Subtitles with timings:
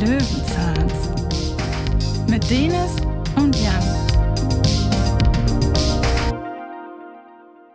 [0.00, 1.10] Löwenzahns.
[2.30, 2.94] Mit Denis
[3.34, 3.82] und Jan.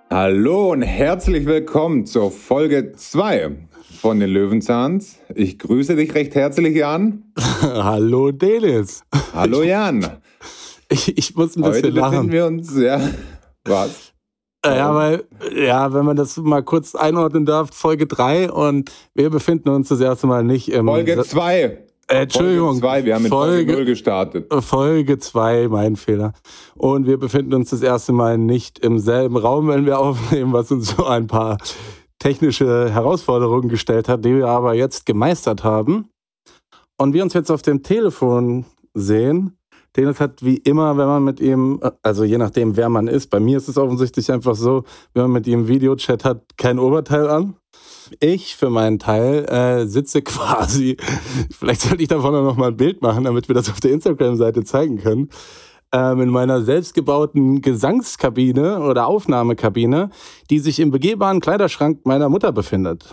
[0.10, 3.68] Hallo und herzlich willkommen zur Folge 2
[4.00, 5.18] von den Löwenzahns.
[5.36, 7.34] Ich grüße dich recht herzlich, Jan.
[7.62, 9.04] Hallo Denis.
[9.34, 10.08] Hallo Jan.
[10.88, 12.12] Ich, ich muss ein bisschen Heute lachen.
[12.12, 13.02] befinden wir uns, ja,
[13.66, 14.14] was?
[14.66, 19.68] Ja, weil, ja, wenn man das mal kurz einordnen darf, Folge 3 und wir befinden
[19.68, 20.86] uns das erste Mal nicht im.
[20.86, 21.84] Folge 2.
[22.08, 22.80] Äh, Entschuldigung.
[22.80, 24.54] Folge 2, wir haben mit Folge Folge- 0 gestartet.
[24.64, 26.34] Folge 2, mein Fehler.
[26.76, 30.72] Und wir befinden uns das erste Mal nicht im selben Raum, wenn wir aufnehmen, was
[30.72, 31.58] uns so ein paar
[32.20, 36.10] technische Herausforderungen gestellt hat, die wir aber jetzt gemeistert haben.
[36.98, 39.58] Und wir uns jetzt auf dem Telefon sehen.
[39.96, 43.40] Dennis hat wie immer, wenn man mit ihm, also je nachdem, wer man ist, bei
[43.40, 47.56] mir ist es offensichtlich einfach so, wenn man mit ihm Videochat hat, kein Oberteil an.
[48.20, 50.98] Ich für meinen Teil äh, sitze quasi,
[51.58, 53.92] vielleicht sollte ich davon auch noch mal ein Bild machen, damit wir das auf der
[53.92, 55.30] Instagram-Seite zeigen können,
[55.92, 60.10] ähm, in meiner selbstgebauten Gesangskabine oder Aufnahmekabine,
[60.50, 63.06] die sich im begehbaren Kleiderschrank meiner Mutter befindet.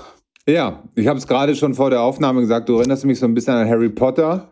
[0.47, 3.34] Ja, ich habe es gerade schon vor der Aufnahme gesagt, du erinnerst mich so ein
[3.34, 4.50] bisschen an Harry Potter.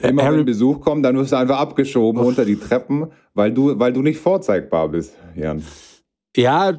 [0.00, 3.52] Immer Äh, Harry- wenn Besuch kommt, dann wirst du einfach abgeschoben unter die Treppen, weil
[3.52, 5.62] du, weil du nicht vorzeigbar bist, Jan.
[6.36, 6.72] Ja,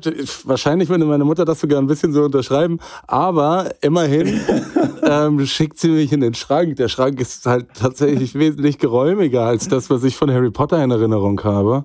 [0.45, 4.39] wahrscheinlich würde meine Mutter das sogar ein bisschen so unterschreiben, aber immerhin
[5.03, 6.77] ähm, schickt sie mich in den Schrank.
[6.77, 10.91] Der Schrank ist halt tatsächlich wesentlich geräumiger als das, was ich von Harry Potter in
[10.91, 11.83] Erinnerung habe.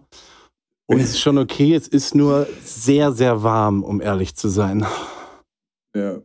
[0.87, 4.87] Und es ist schon okay, es ist nur sehr, sehr warm, um ehrlich zu sein.
[5.93, 6.19] Ja,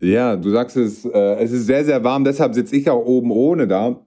[0.00, 3.30] ja du sagst es, äh, es ist sehr, sehr warm, deshalb sitze ich auch oben
[3.30, 4.00] ohne da,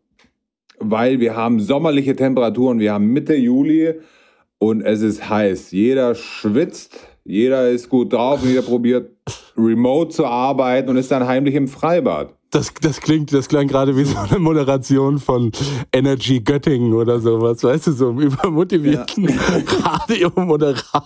[0.80, 3.94] weil wir haben sommerliche Temperaturen, wir haben Mitte Juli
[4.64, 5.72] und es ist heiß.
[5.72, 9.12] Jeder schwitzt, jeder ist gut drauf und jeder probiert
[9.58, 12.34] remote zu arbeiten und ist dann heimlich im Freibad.
[12.50, 15.52] Das, das klingt, das klang gerade wie so eine Moderation von
[15.92, 19.28] Energy Göttingen oder sowas, weißt du, so einem übermotivierten
[20.08, 21.04] Radiomoderator.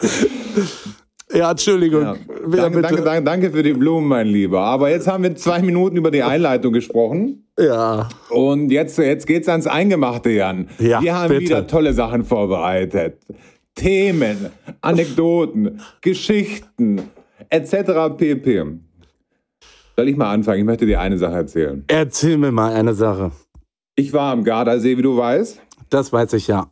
[1.36, 2.02] ja, Entschuldigung.
[2.02, 2.16] Ja.
[2.50, 4.60] Danke, danke, danke, danke für die Blumen, mein Lieber.
[4.60, 7.46] Aber jetzt haben wir zwei Minuten über die Einleitung gesprochen.
[7.58, 8.08] Ja.
[8.30, 10.68] Und jetzt, jetzt geht's ans Eingemachte, Jan.
[10.78, 11.40] Ja, wir haben bitte.
[11.42, 13.18] wieder tolle Sachen vorbereitet.
[13.74, 17.02] Themen, Anekdoten, Geschichten,
[17.50, 18.16] etc.
[18.16, 18.64] pp.
[19.96, 20.58] Soll ich mal anfangen?
[20.60, 21.84] Ich möchte dir eine Sache erzählen.
[21.88, 23.32] Erzähl mir mal eine Sache.
[23.94, 26.66] Ich war am Gardasee, wie du weißt, Das weiß ich ja.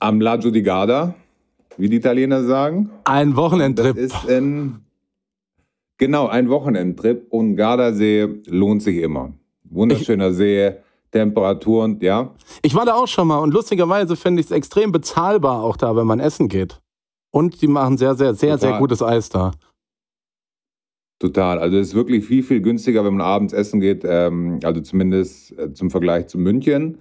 [0.00, 1.14] am Lago di Garda,
[1.76, 2.90] wie die Italiener sagen.
[3.04, 3.96] Ein Das Wochenendtrip.
[3.96, 4.80] ist in,
[5.98, 9.32] genau ein Wochenendtrip und Gardasee lohnt sich immer.
[9.64, 10.72] Wunderschöner See,
[11.10, 12.34] Temperaturen, ja.
[12.62, 15.94] Ich war da auch schon mal und lustigerweise finde ich es extrem bezahlbar auch da,
[15.96, 16.80] wenn man essen geht.
[17.30, 18.80] Und die machen sehr, sehr, sehr, sehr Total.
[18.80, 19.50] gutes Eis da.
[21.18, 21.58] Total.
[21.58, 24.02] Also es ist wirklich viel, viel günstiger, wenn man abends essen geht.
[24.04, 26.98] Ähm, also zumindest äh, zum Vergleich zu München.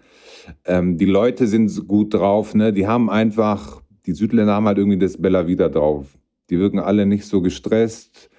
[0.65, 2.55] Ähm, die Leute sind gut drauf.
[2.55, 2.73] Ne?
[2.73, 6.05] Die haben einfach, die Südländer haben halt irgendwie das Bella Vita drauf.
[6.49, 8.29] Die wirken alle nicht so gestresst.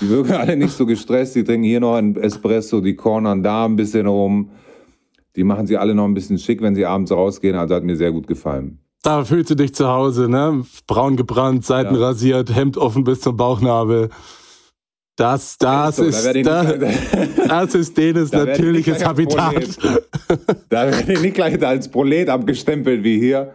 [0.00, 1.34] Die wirken alle nicht so gestresst.
[1.36, 4.50] Die trinken hier noch einen Espresso, die cornern da ein bisschen rum.
[5.36, 7.56] Die machen sie alle noch ein bisschen schick, wenn sie abends rausgehen.
[7.56, 8.78] Also hat mir sehr gut gefallen.
[9.02, 10.64] Da fühlst du dich zu Hause, ne?
[10.86, 12.00] Braun gebrannt, Seiten Ja.
[12.00, 14.08] rasiert, Hemd offen bis zum Bauchnabel.
[15.14, 16.64] Das, das So, da ist, werde ich da,
[17.48, 19.78] das ist Denis Da natürliches Habitat.
[20.68, 23.52] Da werde ich nicht gleich als Prolet abgestempelt wie hier.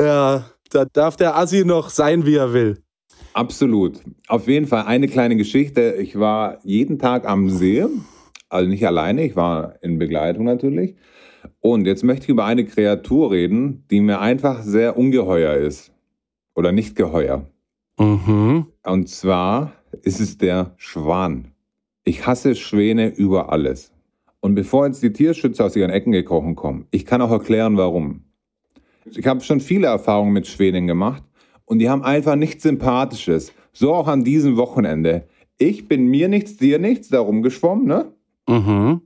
[0.00, 2.82] Ja, da darf der Assi noch sein, wie er will.
[3.34, 4.00] Absolut.
[4.28, 5.96] Auf jeden Fall eine kleine Geschichte.
[5.98, 7.84] Ich war jeden Tag am See,
[8.48, 10.96] also nicht alleine, ich war in Begleitung natürlich.
[11.60, 15.92] Und jetzt möchte ich über eine Kreatur reden, die mir einfach sehr ungeheuer ist.
[16.54, 17.46] Oder nicht geheuer.
[17.98, 18.66] Mhm.
[18.82, 19.72] Und zwar
[20.02, 21.52] ist es der Schwan.
[22.04, 23.92] Ich hasse Schwäne über alles.
[24.40, 28.24] Und bevor jetzt die Tierschützer aus ihren Ecken gekrochen kommen, ich kann auch erklären, warum.
[29.04, 31.22] Ich habe schon viele Erfahrungen mit Schwänen gemacht
[31.64, 33.52] und die haben einfach nichts Sympathisches.
[33.72, 35.26] So auch an diesem Wochenende.
[35.58, 38.12] Ich bin mir nichts, dir nichts, darum geschwommen, ne?
[38.48, 39.00] Mhm.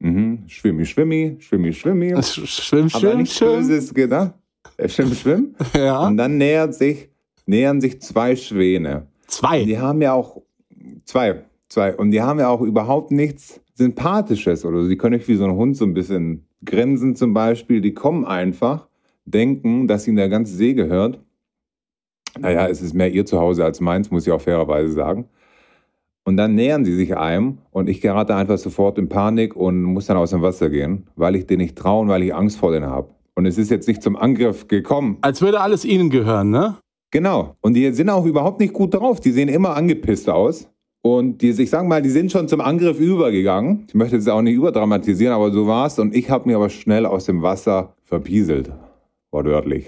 [0.00, 0.44] Mhm.
[0.46, 2.14] Schwimmi, schwimmi, schwimmi, schwimmi.
[2.14, 3.48] Sch- Schwimm, Aber schwimm, nichts schwimm.
[3.56, 4.34] Böses gedacht.
[4.76, 5.54] Äh, Schwimm, schwimm.
[5.76, 6.06] Ja.
[6.06, 7.08] Und dann nähert sich,
[7.46, 9.08] nähern sich zwei Schwäne.
[9.26, 9.64] Zwei.
[9.64, 10.40] Die haben ja auch
[11.04, 11.94] zwei, zwei.
[11.96, 14.88] Und die haben ja auch überhaupt nichts Sympathisches oder so.
[14.88, 17.80] Die können nicht wie so ein Hund so ein bisschen grinsen zum Beispiel.
[17.80, 18.87] Die kommen einfach,
[19.30, 21.20] denken, dass ihnen der ganze See gehört.
[22.38, 25.28] Naja, es ist mehr ihr Zuhause als meins, muss ich auch fairerweise sagen.
[26.24, 30.06] Und dann nähern sie sich einem und ich gerate einfach sofort in Panik und muss
[30.06, 32.86] dann aus dem Wasser gehen, weil ich denen nicht trauen, weil ich Angst vor denen
[32.86, 33.08] habe.
[33.34, 35.18] Und es ist jetzt nicht zum Angriff gekommen.
[35.22, 36.76] Als würde alles ihnen gehören, ne?
[37.10, 37.56] Genau.
[37.60, 39.20] Und die sind auch überhaupt nicht gut drauf.
[39.20, 40.68] Die sehen immer angepisst aus.
[41.00, 43.84] Und die, ich sag mal, die sind schon zum Angriff übergegangen.
[43.88, 45.98] Ich möchte es auch nicht überdramatisieren, aber so war es.
[45.98, 48.70] Und ich habe mir aber schnell aus dem Wasser verpieselt.
[49.30, 49.86] Wortwörtlich.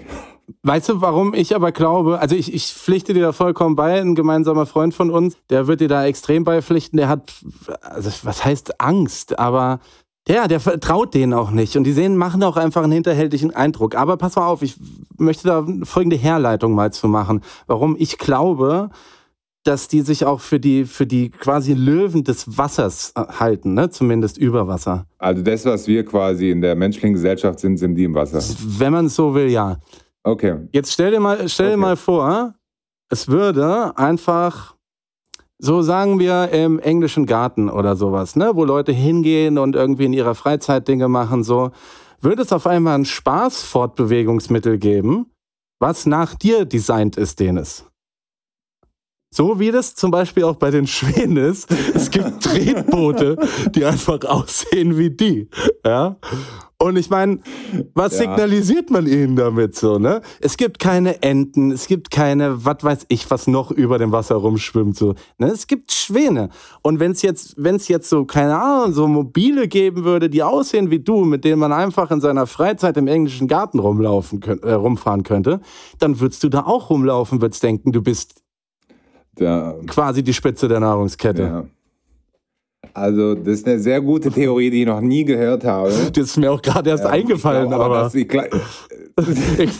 [0.63, 4.15] Weißt du, warum ich aber glaube, also ich, ich pflichte dir da vollkommen bei, ein
[4.15, 7.31] gemeinsamer Freund von uns, der wird dir da extrem beipflichten, der hat,
[7.81, 9.79] also was heißt Angst, aber
[10.27, 11.75] der, der vertraut denen auch nicht.
[11.77, 13.95] Und die sehen, machen auch einfach einen hinterhältigen Eindruck.
[13.95, 14.75] Aber pass mal auf, ich
[15.17, 18.91] möchte da folgende Herleitung mal zu machen, warum ich glaube,
[19.63, 23.89] dass die sich auch für die, für die quasi Löwen des Wassers äh, halten, ne?
[23.89, 25.05] zumindest über Wasser.
[25.19, 28.41] Also das, was wir quasi in der menschlichen Gesellschaft sind, sind die im Wasser.
[28.79, 29.77] Wenn man es so will, ja.
[30.23, 30.67] Okay.
[30.71, 31.81] Jetzt stell dir mal, stell dir Okay.
[31.81, 32.55] mal vor,
[33.09, 34.75] es würde einfach,
[35.59, 40.13] so sagen wir im englischen Garten oder sowas, ne, wo Leute hingehen und irgendwie in
[40.13, 41.71] ihrer Freizeit Dinge machen, so,
[42.19, 45.27] würde es auf einmal ein Spaßfortbewegungsmittel geben,
[45.79, 47.85] was nach dir designt ist, Dennis.
[49.33, 51.71] So wie das zum Beispiel auch bei den Schwänen ist.
[51.95, 53.37] Es gibt Tretboote,
[53.73, 55.47] die einfach aussehen wie die.
[55.85, 56.17] Ja.
[56.77, 57.39] Und ich meine,
[57.93, 58.19] was Ja.
[58.21, 60.21] signalisiert man ihnen damit so, ne?
[60.41, 64.35] Es gibt keine Enten, es gibt keine, was weiß ich, was noch über dem Wasser
[64.35, 65.13] rumschwimmt, so.
[65.37, 65.47] Ne?
[65.47, 66.49] Es gibt Schwäne.
[66.81, 70.43] Und wenn es jetzt, wenn es jetzt so, keine Ahnung, so mobile geben würde, die
[70.43, 74.63] aussehen wie du, mit denen man einfach in seiner Freizeit im englischen Garten rumlaufen könnt,
[74.63, 75.61] äh, rumfahren könnte,
[75.99, 78.40] dann würdest du da auch rumlaufen, würdest denken, du bist
[79.35, 81.41] Da, quasi die Spitze der Nahrungskette.
[81.41, 81.65] ja.
[82.93, 85.93] Also, das ist eine sehr gute Theorie, die ich noch nie gehört habe.
[86.13, 88.15] Das ist mir auch gerade erst eingefallen, ich glaub, aber, das,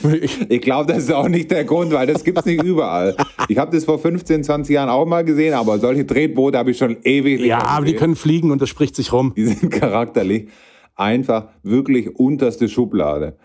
[0.05, 3.15] ich, ich, glaube, das ist auch nicht der Grund, weil das gibt es nicht überall.
[3.49, 6.77] Ich habe das vor 15, 20 Jahren auch mal gesehen, aber solche Tretboote habe ich
[6.77, 9.33] schon ewig ja, aber die können fliegen und das spricht sich rum.
[9.35, 10.47] Die sind charakterlich
[10.95, 13.35] einfach wirklich unterste Schublade.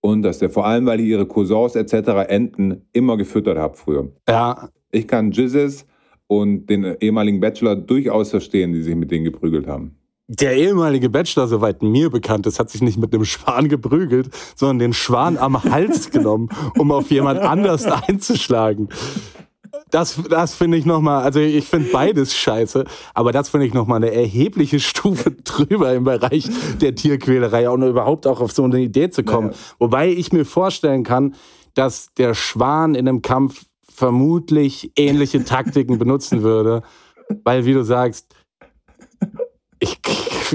[0.00, 0.48] Unterste.
[0.48, 2.26] Vor allem, weil ich ihre Cousins etc.
[2.28, 4.08] Enten immer gefüttert habe früher.
[4.28, 5.86] Ja, Ich kann Jizzes
[6.26, 9.96] und den ehemaligen Bachelor durchaus verstehen, die sich mit denen geprügelt haben.
[10.32, 14.78] Der ehemalige Bachelor, soweit mir bekannt ist, hat sich nicht mit einem Schwan geprügelt, sondern
[14.78, 16.48] den Schwan am Hals genommen,
[16.78, 18.90] um auf jemand anders einzuschlagen.
[19.90, 23.96] Das, das finde ich nochmal, also ich finde beides scheiße, aber das finde ich nochmal
[23.96, 26.48] eine erhebliche Stufe drüber im Bereich
[26.80, 29.48] der Tierquälerei, auch nur überhaupt auch auf so eine Idee zu kommen.
[29.48, 29.58] Naja.
[29.80, 31.34] Wobei ich mir vorstellen kann,
[31.74, 33.64] dass der Schwan in einem Kampf
[34.00, 36.82] vermutlich ähnliche Taktiken benutzen würde,
[37.44, 38.34] weil, wie du sagst,
[39.78, 40.00] ich,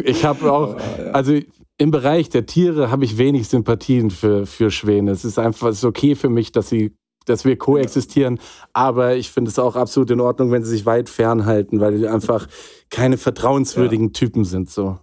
[0.03, 0.77] ich habe auch,
[1.13, 1.39] also
[1.77, 5.11] im Bereich der Tiere habe ich wenig Sympathien für, für Schwäne.
[5.11, 6.95] Es ist einfach es ist okay für mich, dass sie
[7.27, 8.39] dass wir koexistieren,
[8.73, 12.07] aber ich finde es auch absolut in Ordnung, wenn sie sich weit fernhalten, weil die
[12.07, 12.47] einfach
[12.91, 14.69] keine vertrauenswürdigen Typen sind.
[14.69, 14.99] So.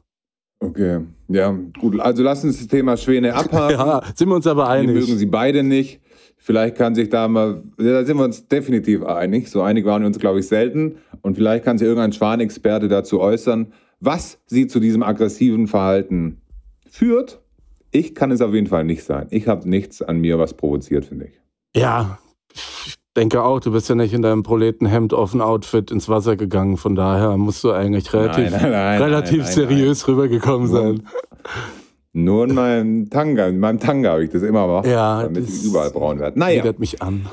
[0.60, 1.98] Okay, ja, gut.
[1.98, 3.76] Also lass uns das Thema Schwäne abhaken.
[3.76, 4.94] Ja, sind wir uns aber Wir einig.
[4.94, 6.00] mögen sie beide nicht.
[6.44, 9.48] Vielleicht kann sich da mal, da sind wir uns definitiv einig.
[9.48, 10.96] So einig waren wir uns, glaube ich, selten.
[11.20, 16.40] Und vielleicht kann sich irgendein Schwanexperte dazu äußern, was sie zu diesem aggressiven Verhalten
[16.90, 17.40] führt.
[17.92, 19.28] Ich kann es auf jeden Fall nicht sein.
[19.30, 21.40] Ich habe nichts an mir, was provoziert, finde ich.
[21.76, 22.18] Ja,
[22.52, 26.76] ich denke auch, du bist ja nicht in deinem Proletenhemd offen Outfit ins Wasser gegangen,
[26.76, 31.02] von daher musst du eigentlich relativ, Nein, nein, nein, relativ seriös rübergekommen sein.
[32.12, 35.64] Nur in meinem Tanga, in meinem Tanga habe ich das immer gemacht, Ja, damit ich
[35.64, 36.38] überall braun werde.
[36.38, 37.26] Naja, Widert mich an.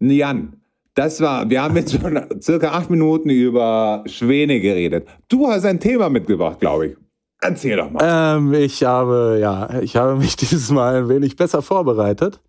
[0.00, 0.60] Jan,
[0.94, 5.06] das war, wir haben jetzt schon circa acht Minuten über Schwäne geredet.
[5.28, 6.96] Du hast ein Thema mitgebracht, glaube ich.
[7.40, 8.02] Erzähl doch mal.
[8.36, 12.40] Ähm, ich habe, ja, ich habe mich dieses Mal ein wenig besser vorbereitet.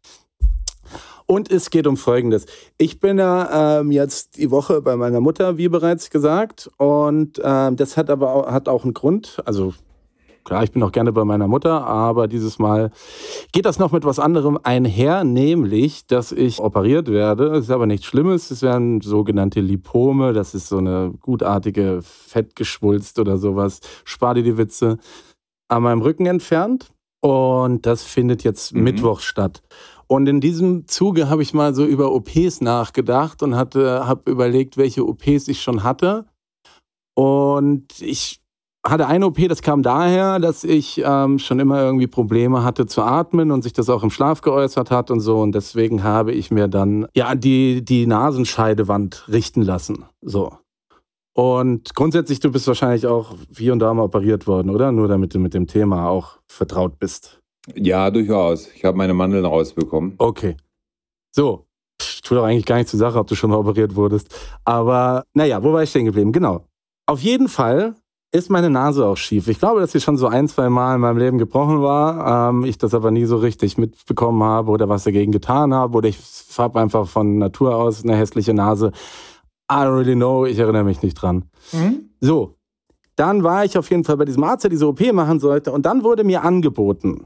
[1.27, 2.48] Und es geht um Folgendes.
[2.79, 6.71] Ich bin ja ähm, jetzt die Woche bei meiner Mutter, wie bereits gesagt.
[6.77, 9.39] Und ähm, das hat aber auch, hat auch einen Grund.
[9.45, 9.75] Also
[10.43, 12.91] klar, ich bin auch gerne bei meiner Mutter, aber dieses Mal
[13.51, 17.50] geht das noch mit was anderem einher, nämlich, dass ich operiert werde.
[17.50, 18.51] Das ist aber nichts Schlimmes.
[18.51, 20.34] Es werden sogenannte Lipome.
[20.34, 23.79] Das ist so eine gutartige Fettgeschwulst oder sowas.
[24.03, 24.98] Spar dir die Witze.
[25.67, 26.89] An meinem Rücken entfernt.
[27.22, 28.84] Und das findet jetzt Mhm.
[28.84, 29.62] Mittwoch statt.
[30.08, 34.77] Und in diesem Zuge habe ich mal so über OPs nachgedacht und hatte, habe überlegt,
[34.77, 36.25] welche OPs ich schon hatte.
[37.15, 38.39] Und ich
[38.89, 43.01] hatte eine OP, das kam daher, dass ich ähm, schon immer irgendwie Probleme hatte zu
[43.01, 45.39] atmen und sich das auch im Schlaf geäußert hat und so.
[45.39, 50.05] Und deswegen habe ich mir dann ja die, die Nasenscheidewand richten lassen.
[50.22, 50.53] So.
[51.34, 54.91] Und grundsätzlich, du bist wahrscheinlich auch hier und da mal operiert worden, oder?
[54.91, 57.39] Nur damit du mit dem Thema auch vertraut bist.
[57.75, 58.69] Ja, durchaus.
[58.74, 60.15] Ich habe meine Mandeln rausbekommen.
[60.17, 60.58] Okay.
[61.34, 61.65] So.
[62.24, 64.34] Tut doch eigentlich gar nicht zur Sache, ob du schon mal operiert wurdest.
[64.63, 66.31] Aber naja, wo war ich stehen geblieben?
[66.31, 66.65] Genau.
[67.05, 67.96] Auf jeden Fall
[68.31, 69.48] ist meine Nase auch schief.
[69.48, 72.50] Ich glaube, dass sie schon so ein, zwei Mal in meinem Leben gebrochen war.
[72.50, 75.98] Ähm, ich das aber nie so richtig mitbekommen habe oder was dagegen getan habe.
[75.98, 76.19] Oder ich
[76.57, 78.91] habe einfach von Natur aus eine hässliche Nase.
[79.71, 81.45] I don't really know, ich erinnere mich nicht dran.
[81.71, 82.09] Mhm.
[82.19, 82.55] So,
[83.15, 85.71] dann war ich auf jeden Fall bei diesem Arzt, der diese OP machen sollte.
[85.71, 87.25] Und dann wurde mir angeboten,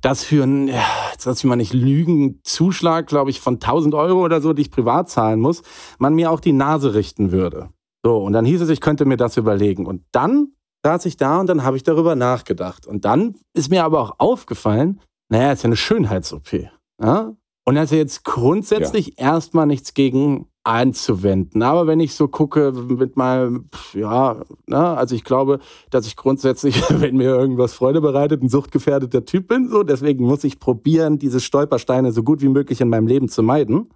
[0.00, 3.94] dass für einen, ja, jetzt lass mich mal nicht lügen, Zuschlag, glaube ich, von 1000
[3.94, 5.62] Euro oder so, die ich privat zahlen muss,
[5.98, 7.70] man mir auch die Nase richten würde.
[8.04, 9.86] So, und dann hieß es, ich könnte mir das überlegen.
[9.86, 10.48] Und dann
[10.84, 12.86] saß ich da und dann habe ich darüber nachgedacht.
[12.86, 16.68] Und dann ist mir aber auch aufgefallen, naja, ist ja eine Schönheits-OP.
[17.02, 17.32] Ja?
[17.66, 21.62] Und da ist ja jetzt grundsätzlich erstmal nichts gegen einzuwenden.
[21.62, 26.82] Aber wenn ich so gucke mit meinem, ja, na, also ich glaube, dass ich grundsätzlich,
[26.90, 31.40] wenn mir irgendwas Freude bereitet, ein suchtgefährdeter Typ bin, so, deswegen muss ich probieren, diese
[31.40, 33.88] Stolpersteine so gut wie möglich in meinem Leben zu meiden.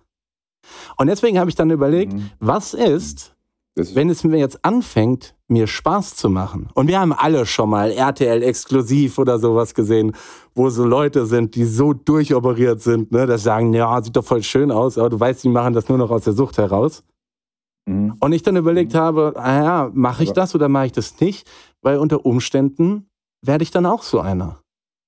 [0.97, 2.31] Und deswegen habe ich dann überlegt, Mhm.
[2.41, 3.35] was ist
[3.95, 6.69] wenn es mir jetzt anfängt, mir Spaß zu machen.
[6.75, 10.15] Und wir haben alle schon mal RTL exklusiv oder sowas gesehen,
[10.55, 14.43] wo so Leute sind, die so durchoperiert sind, ne, dass sagen, ja, sieht doch voll
[14.43, 17.03] schön aus, aber du weißt, die machen das nur noch aus der Sucht heraus.
[17.87, 18.17] Mhm.
[18.21, 21.49] Und ich dann überlegt habe, ah ja, mache ich das oder mache ich das nicht?
[21.81, 23.09] Weil unter Umständen
[23.45, 24.61] werde ich dann auch so einer.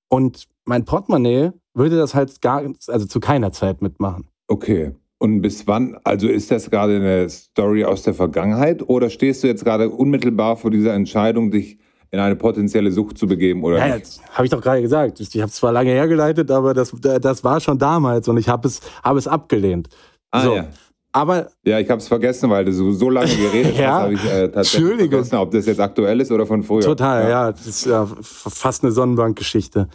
[0.09, 4.29] Und mein Portemonnaie würde das halt gar, also zu keiner Zeit mitmachen.
[4.49, 4.95] Okay.
[5.23, 9.49] Und bis wann, also ist das gerade eine Story aus der Vergangenheit oder stehst du
[9.49, 11.79] jetzt gerade unmittelbar vor dieser Entscheidung, dich
[12.11, 14.07] in eine potenzielle Sucht zu begeben oder Ja, nicht?
[14.07, 15.21] das habe ich doch gerade gesagt.
[15.21, 18.49] Ich, ich habe es zwar lange hergeleitet, aber das, das war schon damals und ich
[18.49, 19.89] habe es, habe es abgelehnt.
[20.31, 20.57] Ah, so.
[20.57, 20.69] ja.
[21.13, 23.93] Aber Ja, ich habe es vergessen, weil du so, so lange geredet Ja.
[23.93, 26.81] hast, habe ich äh, tatsächlich vergessen, ob das jetzt aktuell ist oder von früher.
[26.81, 27.53] total, ja.
[27.53, 29.87] das ist ja fast eine Sonnenbankgeschichte.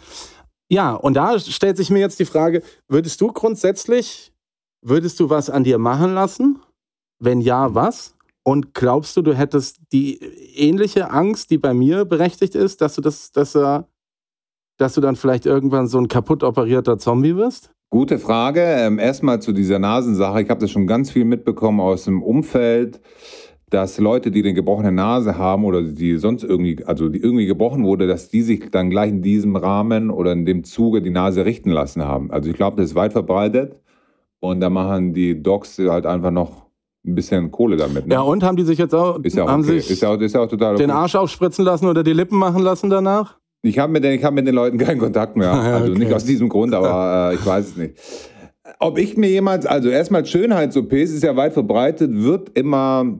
[0.70, 4.32] Ja, und da stellt sich mir jetzt die Frage, würdest du grundsätzlich,
[4.82, 6.60] würdest du was an dir machen lassen?
[7.18, 8.14] Wenn ja, was?
[8.44, 10.18] Und glaubst du, du hättest die
[10.54, 15.46] ähnliche Angst, die bei mir berechtigt ist, dass du das, dass, dass du dann vielleicht
[15.46, 17.70] irgendwann so ein kaputt operierter Zombie wirst?
[17.90, 18.60] Gute Frage.
[18.60, 20.42] Ähm, Erstmal zu dieser Nasensache.
[20.42, 23.00] Ich habe das schon ganz viel mitbekommen aus dem Umfeld,
[23.68, 27.82] dass Leute, die eine gebrochene Nase haben oder die sonst irgendwie, also die irgendwie gebrochen
[27.82, 31.44] wurde, dass die sich dann gleich in diesem Rahmen oder in dem Zuge die Nase
[31.44, 32.30] richten lassen haben.
[32.30, 33.80] Also ich glaube, das ist weit verbreitet
[34.40, 36.66] und da machen die Docs halt einfach noch
[37.06, 38.06] ein bisschen Kohle damit.
[38.06, 38.14] Ne?
[38.14, 39.78] Ja, und haben die sich jetzt auch, ist ja auch haben okay.
[39.80, 40.82] sich ist ja ist ja auch total okay.
[40.82, 43.38] den Arsch aufspritzen lassen oder die Lippen machen lassen danach?
[43.62, 45.46] Ich habe mit, den- ich hab mit den Leuten keinen Kontakt mehr.
[45.52, 45.98] Ja, Also okay.
[46.00, 47.94] nicht aus diesem Grund, aber äh, ich weiß es nicht.
[48.80, 53.18] Ob ich mir jemals, also erstmal Schönheits-OPs ist ja weit verbreitet, wird immer,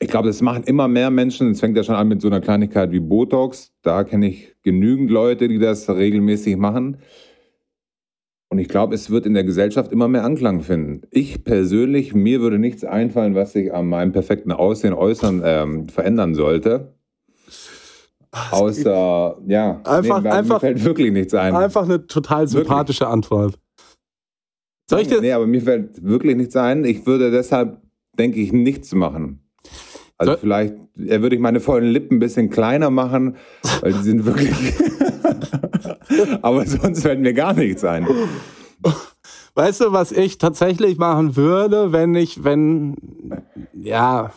[0.00, 1.50] ich glaube, das machen immer mehr Menschen.
[1.50, 3.72] Es fängt ja schon an mit so einer Kleinigkeit wie Botox.
[3.82, 6.96] Da kenne ich genügend Leute, die das regelmäßig machen.
[8.54, 11.02] Und ich glaube, es wird in der Gesellschaft immer mehr Anklang finden.
[11.10, 16.36] Ich persönlich, mir würde nichts einfallen, was sich an meinem perfekten Aussehen äußern ähm, verändern
[16.36, 16.94] sollte.
[18.52, 21.52] Außer, ja, Einfach- nee, mir einfach- fällt wirklich nichts ein.
[21.52, 23.58] Einfach eine total sympathische Antwort.
[24.88, 26.84] Soll ich dir, nee, aber mir fällt wirklich nichts ein.
[26.84, 27.78] Ich würde deshalb,
[28.16, 29.40] denke ich, nichts machen.
[30.16, 33.34] Also Soll- vielleicht würde ich meine vollen Lippen ein bisschen kleiner machen,
[33.80, 34.52] weil die sind wirklich.
[36.42, 38.06] aber sonst fällt mir gar nichts ein.
[39.54, 42.96] weißt du, was ich tatsächlich machen würde, wenn ich, wenn,
[43.72, 44.32] ja,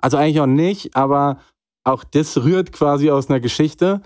[0.00, 1.40] also eigentlich auch nicht, aber
[1.84, 4.00] auch das rührt quasi aus einer Geschichte.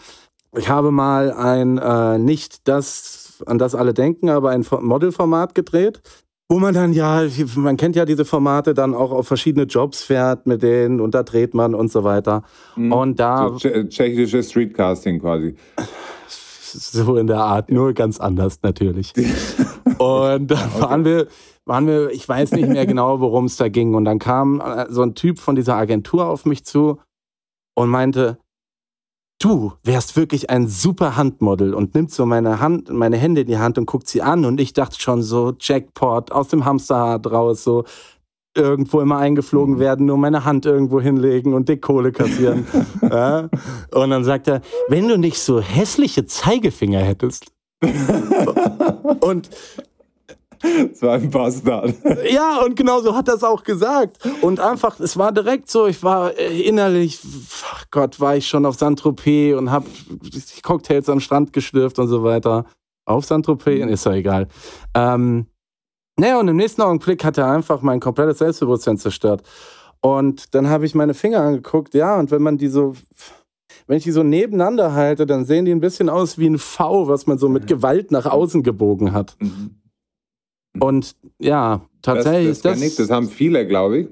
[0.57, 5.55] Ich habe mal ein, äh, nicht das, an das alle denken, aber ein Fo- Modelformat
[5.55, 6.02] gedreht,
[6.50, 7.23] wo man dann ja,
[7.54, 11.23] man kennt ja diese Formate, dann auch auf verschiedene Jobs fährt mit denen und da
[11.23, 12.42] dreht man und so weiter.
[12.76, 15.54] Und da So tsche- tschechisches Streetcasting quasi.
[16.61, 19.12] so in der Art, nur ganz anders natürlich.
[19.99, 21.26] Und dann waren wir,
[21.66, 23.95] waren wir, ich weiß nicht mehr genau, worum es da ging.
[23.95, 26.99] Und dann kam äh, so ein Typ von dieser Agentur auf mich zu
[27.75, 28.38] und meinte,
[29.40, 33.59] du wärst wirklich ein super Handmodel und nimmt so meine Hand, meine Hände in die
[33.59, 34.44] Hand und guckt sie an.
[34.44, 37.85] Und ich dachte schon so, Jackpot, aus dem Hamsterrad raus, so
[38.54, 42.66] irgendwo immer eingeflogen werden, nur meine Hand irgendwo hinlegen und dick Kohle kassieren.
[43.02, 43.49] ja.
[43.92, 47.52] Und dann sagt er, wenn du nicht so hässliche Zeigefinger hättest.
[49.20, 49.49] und
[50.90, 51.95] Das war ein Bastard.
[52.31, 54.19] ja, und genau so hat er es auch gesagt.
[54.43, 57.19] Und einfach, es war direkt so, ich war äh, innerlich,
[57.73, 59.85] ach Gott, war ich schon auf Saint-Tropez und hab
[60.62, 62.67] Cocktails am Strand geschlürft und so weiter.
[63.07, 64.49] Auf Saint-Tropez, ist ja egal.
[64.95, 65.47] Ähm,
[66.19, 69.43] naja, und im nächsten Augenblick hat er einfach mein komplettes Selbstbewusstsein zerstört.
[70.00, 72.95] Und dann habe ich meine Finger angeguckt, ja, und wenn man die so,
[73.87, 77.09] wenn ich die so nebeneinander halte, dann sehen die ein bisschen aus wie ein V,
[77.09, 79.37] was man so mit Gewalt nach außen gebogen hat.
[80.79, 82.81] Und ja, tatsächlich das, ist das, das.
[82.81, 84.09] kenn ich, das haben viele, glaube ich.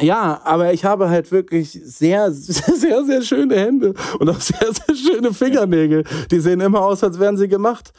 [0.00, 4.94] Ja, aber ich habe halt wirklich sehr, sehr, sehr schöne Hände und auch sehr, sehr
[4.94, 6.04] schöne Fingernägel.
[6.30, 7.92] Die sehen immer aus, als wären sie gemacht.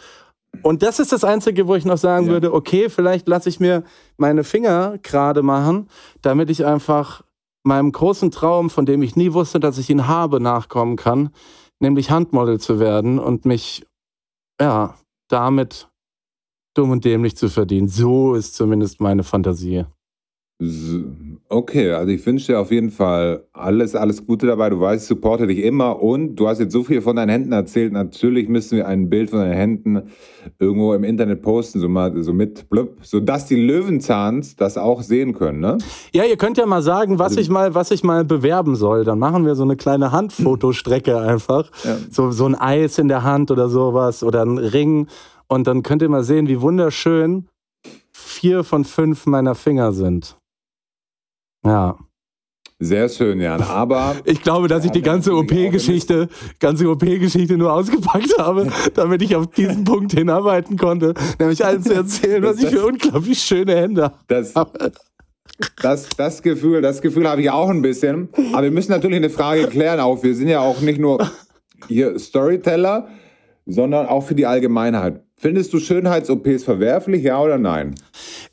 [0.63, 2.33] Und das ist das Einzige, wo ich noch sagen Ja.
[2.33, 3.83] würde, okay, vielleicht lasse ich mir
[4.17, 5.87] meine Finger gerade machen,
[6.21, 7.21] damit ich einfach
[7.63, 11.29] meinem großen Traum, von dem ich nie wusste, dass ich ihn habe, nachkommen kann,
[11.79, 13.85] nämlich Handmodel zu werden und mich,
[14.59, 14.95] ja,
[15.29, 15.88] damit
[16.73, 17.87] dumm und dämlich zu verdienen.
[17.87, 19.85] So ist zumindest meine Fantasie.
[21.47, 24.69] Okay, also ich wünsche dir auf jeden Fall alles, alles Gute dabei.
[24.69, 27.53] Du weißt, ich supporte dich immer und du hast jetzt so viel von deinen Händen
[27.53, 27.93] erzählt.
[27.93, 30.01] Natürlich müssen wir ein Bild von deinen Händen
[30.59, 35.33] irgendwo im Internet posten, so mal so mit blub, sodass die Löwenzahns das auch sehen
[35.33, 35.77] können, ne?
[36.11, 39.05] Ja, ihr könnt ja mal sagen, was ich mal, was ich mal bewerben soll.
[39.05, 41.71] Dann machen wir so eine kleine Handfotostrecke einfach.
[41.85, 41.95] Ja.
[42.11, 45.07] So, so ein Eis in der Hand oder sowas oder ein Ring.
[45.49, 47.49] Und dann könnt ihr mal sehen, wie wunderschön
[48.13, 50.37] vier von fünf meiner Finger sind.
[51.65, 51.97] Ja.
[52.81, 53.61] Sehr schön, Jan.
[53.61, 56.29] Aber Ich glaube, dass ich die ganze OP-Geschichte,
[56.59, 61.13] ganze OP-Geschichte nur ausgepackt habe, damit ich auf diesen Punkt hinarbeiten konnte.
[61.39, 64.93] Nämlich allen zu erzählen, was ich für unglaublich schöne Hände das, habe.
[65.81, 68.29] das, das Gefühl, das Gefühl habe ich auch ein bisschen.
[68.53, 70.23] Aber wir müssen natürlich eine Frage klären auch.
[70.23, 71.27] Wir sind ja auch nicht nur
[71.87, 73.09] hier Storyteller,
[73.65, 75.21] sondern auch für die Allgemeinheit.
[75.41, 77.95] Findest du Schönheits-OPs verwerflich, ja oder nein?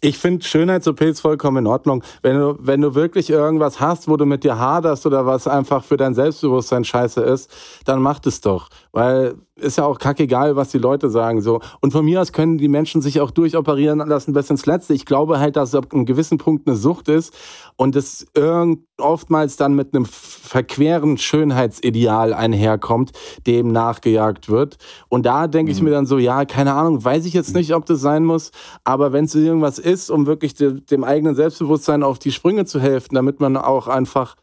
[0.01, 2.05] Ich finde Schönheits-OPs vollkommen in Ordnung.
[2.23, 5.83] Wenn du, wenn du wirklich irgendwas hast, wo du mit dir haderst oder was einfach
[5.83, 7.51] für dein Selbstbewusstsein scheiße ist,
[7.87, 8.69] dann mach das doch.
[8.93, 11.41] Weil ist ja auch kackegal, was die Leute sagen.
[11.41, 11.61] So.
[11.81, 14.93] Und von mir aus können die Menschen sich auch durchoperieren lassen bis ins Letzte.
[14.93, 17.35] Ich glaube halt, dass es ab einem gewissen Punkt eine Sucht ist
[17.77, 23.13] und es irgend oftmals dann mit einem verqueren Schönheitsideal einherkommt,
[23.47, 24.77] dem nachgejagt wird.
[25.09, 27.87] Und da denke ich mir dann so, ja, keine Ahnung, weiß ich jetzt nicht, ob
[27.87, 28.51] das sein muss,
[28.85, 32.81] aber wenn es irgendwas ist, um wirklich de dem eigenen Selbstbewusstsein auf die Sprünge zu
[32.81, 34.37] helfen, damit man auch einfach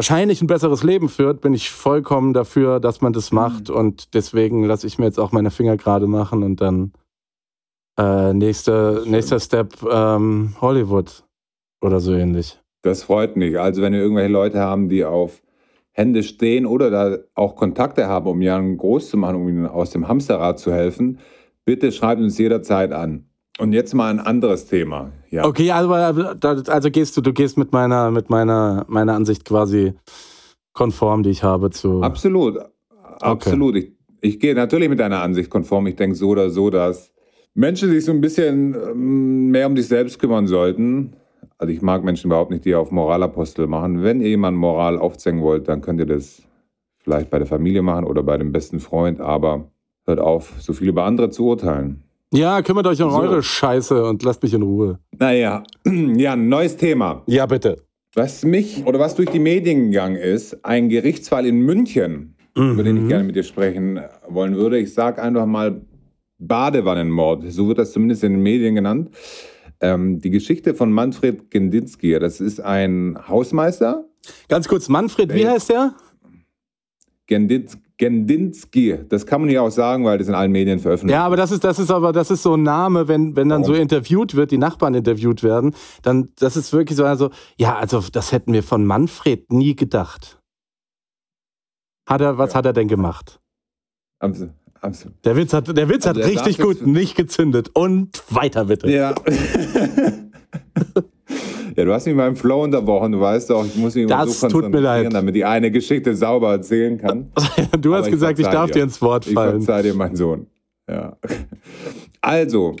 [0.00, 3.68] wahrscheinlich ein besseres Leben führt, bin ich vollkommen dafür, dass man das macht.
[3.68, 6.94] Und deswegen lasse ich mir jetzt auch meine Finger gerade machen und dann
[7.98, 11.22] äh, nächster, nächster Step ähm, Hollywood
[11.82, 12.58] oder so ähnlich.
[12.80, 13.60] Das freut mich.
[13.60, 15.42] Also wenn wir irgendwelche Leute haben, die auf
[15.92, 19.90] Hände stehen oder da auch Kontakte haben, um Jan groß zu machen, um ihnen aus
[19.90, 21.18] dem Hamsterrad zu helfen,
[21.66, 23.28] bitte schreibt uns jederzeit an.
[23.60, 25.12] Und jetzt mal ein anderes Thema.
[25.30, 25.44] Ja.
[25.44, 29.94] Okay, also, also gehst du, du gehst mit meiner, mit meiner, meiner Ansicht quasi
[30.72, 32.02] konform, die ich habe zu.
[32.02, 32.58] Absolut.
[33.20, 33.76] Absolut.
[33.76, 35.86] Ich, ich gehe natürlich mit deiner Ansicht konform.
[35.86, 37.12] Ich denke so oder so, dass
[37.54, 41.16] Menschen sich so ein bisschen ähm, mehr um sich selbst kümmern sollten.
[41.58, 44.02] Also ich mag Menschen überhaupt nicht, die auf Moralapostel machen.
[44.02, 46.42] Wenn ihr jemanden Moral aufzwängen wollt, dann könnt ihr das
[46.98, 49.70] vielleicht bei der Familie machen oder bei dem besten Freund, aber
[50.06, 52.04] hört auf, so viel über andere zu urteilen.
[52.32, 53.18] Ja, kümmert euch um So.
[53.18, 54.98] eure Scheiße und lasst mich in Ruhe.
[55.18, 57.22] Naja, ja, ein neues Thema.
[57.26, 57.82] Ja, bitte.
[58.14, 62.96] Was mich oder was durch die Medien gegangen ist, ein Gerichtsfall in München, über den
[63.02, 64.78] ich gerne mit dir sprechen wollen würde.
[64.78, 65.80] Ich sage einfach mal
[66.38, 69.10] Badewannenmord, so wird das zumindest in den Medien genannt.
[69.80, 74.04] Ähm, die Geschichte von Manfred Genditzki, das ist ein Hausmeister.
[74.48, 75.94] Ganz kurz, Manfred, wie heißt der?
[77.26, 81.26] Genditz, Gendinski, das kann man ja auch sagen, weil das in allen Medien veröffentlicht Ja,
[81.26, 83.72] aber das ist, das ist aber, das ist so ein Name, wenn, wenn dann so
[83.72, 83.82] Warum?
[83.82, 88.32] interviewt wird, die Nachbarn interviewt werden, dann, das ist wirklich so, also, ja, also, das
[88.32, 90.40] hätten wir von Manfred nie gedacht.
[92.08, 92.58] Hat er, was Ja.
[92.60, 93.38] hat er denn gemacht?
[94.18, 94.54] Absolut.
[94.80, 95.14] absolut.
[95.26, 97.68] Der Witz hat, der Witz Also hat richtig gut nicht gezündet.
[97.74, 98.90] Und weiter bitte.
[98.90, 99.14] Ja.
[101.80, 104.38] ja, du hast mich beim Flow unterbrochen, du weißt doch, ich muss mich immer Das
[104.40, 107.30] so konzentrieren, damit die eine Geschichte sauber erzählen kann.
[107.80, 108.74] Du hast Aber ich gesagt, ich darf dir.
[108.74, 109.62] dir ins Wort Ich fallen.
[109.62, 110.46] verzeih dir, mein Sohn.
[110.88, 111.16] Ja.
[112.20, 112.76] Also,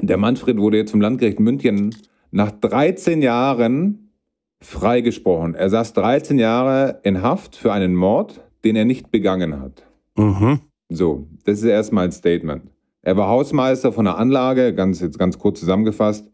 [0.00, 1.94] der Manfred wurde jetzt vom Landgericht München
[2.30, 4.12] nach 13 Jahren
[4.60, 5.54] freigesprochen.
[5.54, 9.84] Er saß 13 Jahre in Haft für einen Mord, den er nicht begangen hat.
[10.16, 10.60] Mhm.
[10.88, 12.62] So, das ist erstmal ein Statement.
[13.02, 16.30] Er war Hausmeister von einer Anlage, ganz, jetzt ganz kurz zusammengefasst.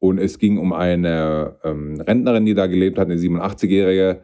[0.00, 4.22] Und es ging um eine ähm, Rentnerin, die da gelebt hat, eine 87-Jährige,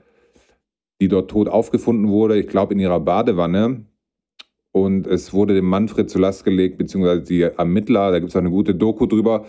[1.01, 3.87] die dort tot aufgefunden wurde, ich glaube in ihrer Badewanne.
[4.73, 8.51] Und es wurde dem Manfred zur Last gelegt, beziehungsweise die Ermittler, da gibt es eine
[8.51, 9.47] gute Doku drüber,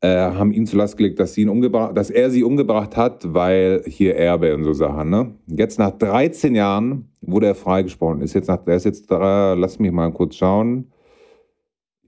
[0.00, 3.34] äh, haben ihn zur Last gelegt, dass, sie ihn umgebracht, dass er sie umgebracht hat,
[3.34, 5.10] weil hier Erbe und so Sachen.
[5.10, 5.34] Ne?
[5.46, 8.20] Jetzt nach 13 Jahren wurde er freigesprochen.
[8.20, 10.91] Ist jetzt nach, er ist jetzt, da, lass mich mal kurz schauen.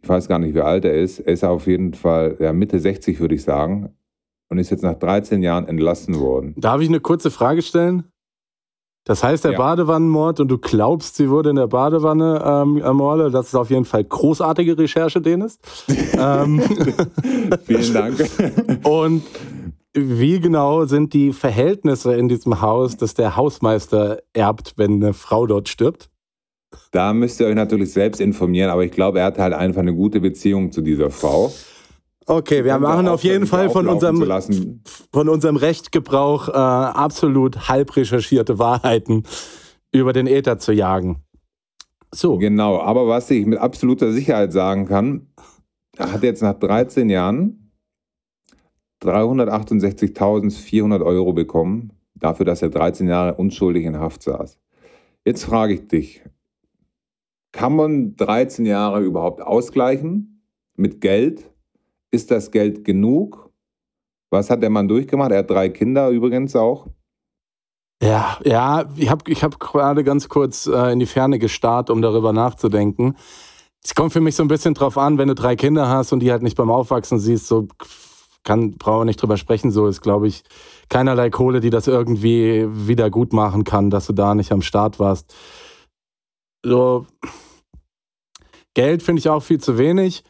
[0.04, 1.20] Ich weiß gar nicht, wie alt er ist.
[1.20, 3.88] Er ist auf jeden Fall ja, Mitte 60, würde ich sagen.
[4.50, 6.52] Und ist jetzt nach 13 Jahren entlassen worden.
[6.58, 8.04] Darf ich eine kurze Frage stellen?
[9.04, 9.58] Das heißt, der Ja.
[9.58, 13.32] Badewannenmord und du glaubst, sie wurde in der Badewanne ähm, ermordet.
[13.32, 15.58] Das ist auf jeden Fall großartige Recherche, Dennis.
[16.18, 16.60] ähm,
[17.64, 18.30] Vielen Dank.
[18.84, 19.22] und
[19.94, 25.46] wie genau sind die Verhältnisse in diesem Haus, dass der Hausmeister erbt, wenn eine Frau
[25.46, 26.10] dort stirbt?
[26.90, 29.94] Da müsst ihr euch natürlich selbst informieren, aber ich glaube, er hat halt einfach eine
[29.94, 31.52] gute Beziehung zu dieser Frau.
[32.26, 34.80] Okay, wir machen auf jeden Fall von unserem,
[35.12, 39.24] von unserem Recht Gebrauch äh, absolut halb recherchierte Wahrheiten
[39.92, 41.24] über den Äther zu jagen.
[42.14, 42.38] So.
[42.38, 45.26] Genau, aber was ich mit absoluter Sicherheit sagen kann,
[45.96, 47.72] er hat jetzt nach 13 Jahren
[49.02, 54.60] 368.400 Euro bekommen, dafür, dass er 13 Jahre unschuldig in Haft saß.
[55.24, 56.22] Jetzt frage ich dich,
[57.54, 60.42] kann man 13 Jahre überhaupt ausgleichen
[60.76, 61.48] mit Geld?
[62.10, 63.52] Ist das Geld genug?
[64.30, 65.30] Was hat der Mann durchgemacht?
[65.30, 66.88] Er hat drei Kinder übrigens auch.
[68.02, 72.02] Ja, ja, ich habe ich hab gerade ganz kurz äh, in die Ferne gestarrt, um
[72.02, 73.16] darüber nachzudenken.
[73.82, 76.20] Es kommt für mich so ein bisschen drauf an, wenn du drei Kinder hast und
[76.20, 77.68] die halt nicht beim Aufwachsen siehst, so
[78.42, 80.42] kann, brauchen wir nicht drüber sprechen, so ist, glaube ich,
[80.88, 84.98] keinerlei Kohle, die das irgendwie wieder gut machen kann, dass du da nicht am Start
[84.98, 85.32] warst.
[86.64, 87.06] So,
[88.74, 90.24] Geld finde ich auch viel zu wenig.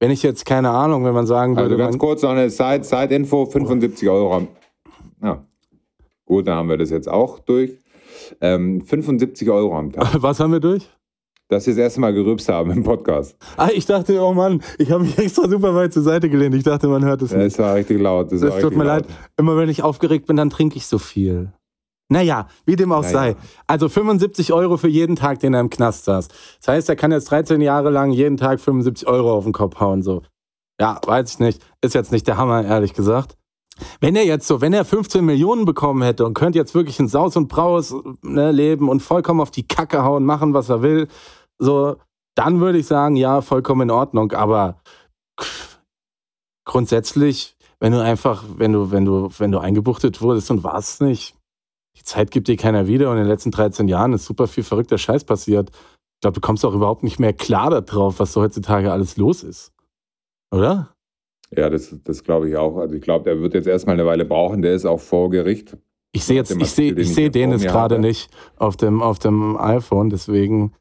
[0.00, 1.74] Wenn ich jetzt, keine Ahnung, wenn man sagen würde.
[1.74, 4.48] Also ganz kurz noch eine Side-Info, 75 Euro.
[5.22, 5.44] Ja.
[6.24, 7.72] Gut, dann haben wir das jetzt auch durch.
[8.40, 10.08] Ähm, 75 Euro am Tag.
[10.22, 10.88] Was haben wir durch?
[11.48, 13.36] Dass wir das erste Mal gerübst haben im Podcast.
[13.56, 16.54] Ah, ich dachte, oh Mann, ich habe mich extra super weit zur Seite gelehnt.
[16.54, 17.44] Ich dachte, man hört es nicht.
[17.44, 18.30] Es war richtig laut.
[18.32, 19.02] Das, das tut mir laut.
[19.02, 19.16] leid.
[19.36, 21.52] Immer wenn ich aufgeregt bin, dann trinke ich so viel.
[22.10, 23.12] Naja, wie dem auch naja.
[23.12, 23.36] sei.
[23.68, 26.26] Also 75 Euro für jeden Tag, den er im Knast saß.
[26.58, 29.78] Das heißt, er kann jetzt 13 Jahre lang jeden Tag 75 Euro auf den Kopf
[29.78, 30.02] hauen.
[30.02, 30.22] So.
[30.80, 31.62] Ja, weiß ich nicht.
[31.80, 33.36] Ist jetzt nicht der Hammer, ehrlich gesagt.
[34.00, 37.06] Wenn er jetzt so, wenn er 15 Millionen bekommen hätte und könnte jetzt wirklich in
[37.06, 41.06] Saus und Braus ne, leben und vollkommen auf die Kacke hauen, machen, was er will,
[41.58, 41.96] so,
[42.34, 44.32] dann würde ich sagen, ja, vollkommen in Ordnung.
[44.32, 44.80] Aber
[46.64, 51.36] grundsätzlich, wenn du einfach, wenn du, wenn du, wenn du eingebuchtet wurdest und warst nicht,
[52.00, 54.64] die Zeit gibt dir keiner wieder und in den letzten 13 Jahren ist super viel
[54.64, 55.70] verrückter Scheiß passiert.
[55.70, 59.42] Ich glaube, du kommst auch überhaupt nicht mehr klar darauf, was so heutzutage alles los
[59.42, 59.72] ist.
[60.50, 60.94] Oder?
[61.54, 62.76] Ja, das, das glaube ich auch.
[62.76, 64.62] Also ich glaube, der wird jetzt erstmal eine Weile brauchen.
[64.62, 65.76] Der ist auch vor Gericht.
[66.12, 69.56] Ich sehe jetzt, ich sehe, ich sehe den jetzt gerade nicht auf dem, auf dem
[69.56, 70.72] iPhone, deswegen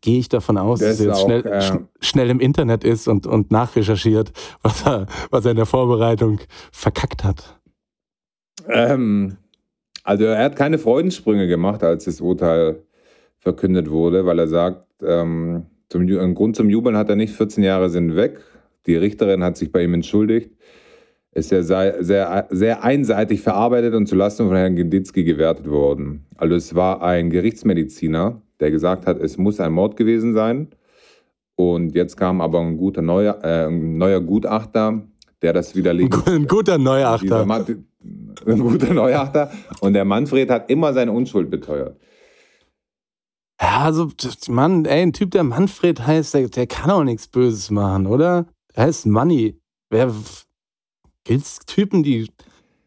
[0.00, 3.26] gehe ich davon aus, dass er jetzt auch, schnell, äh, schnell im Internet ist und,
[3.26, 6.40] und nachrecherchiert, was er, was er in der Vorbereitung
[6.72, 7.60] verkackt hat.
[8.68, 9.36] Ähm,
[10.04, 12.82] also er hat keine Freudensprünge gemacht, als das Urteil
[13.38, 17.64] verkündet wurde, weil er sagt, ähm, zum, einen Grund zum Jubeln hat er nicht, 14
[17.64, 18.40] Jahre sind weg,
[18.86, 20.50] die Richterin hat sich bei ihm entschuldigt.
[21.32, 26.26] Ist er sehr, sehr, sehr einseitig verarbeitet und zulasten von Herrn Genditzki gewertet worden.
[26.36, 30.68] Also es war ein Gerichtsmediziner, der gesagt hat, es muss ein Mord gewesen sein.
[31.56, 35.02] Und jetzt kam aber ein guter neuer, äh, ein neuer Gutachter,
[35.42, 36.14] der das widerlegt.
[36.26, 37.46] Ein guter Neuachter.
[38.46, 39.50] Ein guter Neuachter.
[39.80, 41.98] Und der Manfred hat immer seine Unschuld beteuert.
[43.60, 44.10] Ja, also,
[44.48, 48.46] Mann, ey, ein Typ, der Manfred heißt, der, der kann auch nichts Böses machen, oder?
[48.74, 49.58] Er heißt Money.
[49.90, 50.12] Wer
[51.22, 52.28] gibt's Typen, die,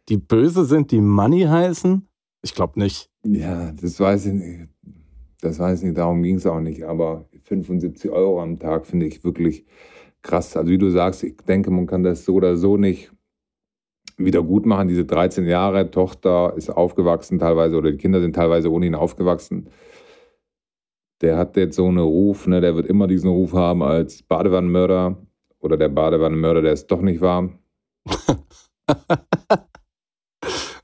[0.09, 2.07] die böse sind, die Money heißen?
[2.43, 3.09] Ich glaube nicht.
[3.23, 4.67] Ja, das weiß ich nicht.
[5.41, 6.83] Das weiß ich nicht, darum ging es auch nicht.
[6.83, 9.65] Aber 75 Euro am Tag finde ich wirklich
[10.21, 10.57] krass.
[10.57, 13.11] Also wie du sagst, ich denke, man kann das so oder so nicht
[14.17, 14.87] wieder gut machen.
[14.87, 19.69] Diese 13 Jahre Tochter ist aufgewachsen teilweise oder die Kinder sind teilweise ohne ihn aufgewachsen.
[21.21, 25.17] Der hat jetzt so einen Ruf, ne, der wird immer diesen Ruf haben als Badewannenmörder
[25.59, 27.49] oder der Badewannenmörder, der es doch nicht war.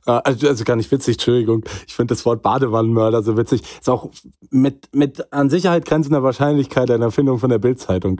[0.05, 1.63] Ah, also, also gar nicht witzig, Entschuldigung.
[1.87, 3.61] Ich finde das Wort Badewannenmörder so witzig.
[3.61, 4.11] Ist auch
[4.51, 8.19] mit, mit an Sicherheit grenzender Wahrscheinlichkeit eine Erfindung von der Bildzeitung.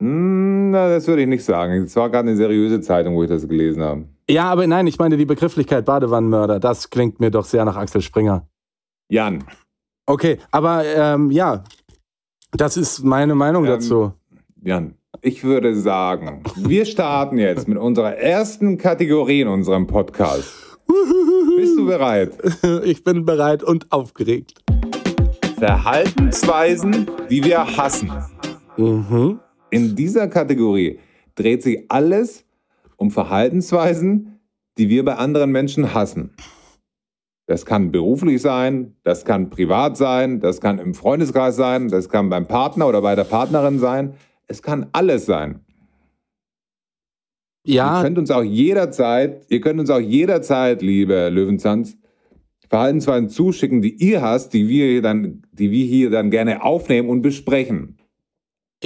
[0.00, 1.84] Hm, na, das würde ich nicht sagen.
[1.84, 4.08] Es war gerade eine seriöse Zeitung, wo ich das gelesen habe.
[4.28, 6.58] Ja, aber nein, ich meine die Begrifflichkeit Badewannenmörder.
[6.58, 8.48] Das klingt mir doch sehr nach Axel Springer.
[9.08, 9.44] Jan.
[10.06, 11.62] Okay, aber ähm, ja,
[12.52, 14.12] das ist meine Meinung ähm, dazu.
[14.62, 20.52] Jan, ich würde sagen, wir starten jetzt mit unserer ersten Kategorie in unserem Podcast.
[21.56, 22.32] Bist du bereit?
[22.84, 24.54] Ich bin bereit und aufgeregt.
[25.58, 28.10] Verhaltensweisen, die wir hassen.
[28.76, 29.40] Mhm.
[29.70, 30.98] In dieser Kategorie
[31.34, 32.45] dreht sich alles
[32.96, 34.40] um Verhaltensweisen,
[34.78, 36.34] die wir bei anderen Menschen hassen.
[37.46, 42.28] Das kann beruflich sein, das kann privat sein, das kann im Freundeskreis sein, das kann
[42.28, 44.14] beim Partner oder bei der Partnerin sein.
[44.48, 45.60] Es kann alles sein.
[47.64, 47.98] Ja.
[47.98, 51.96] Ihr könnt uns auch jederzeit, ihr könnt uns auch jederzeit, liebe Löwenzahns,
[52.68, 57.22] Verhaltensweisen zuschicken, die ihr hast, die wir dann, die wir hier dann gerne aufnehmen und
[57.22, 57.95] besprechen.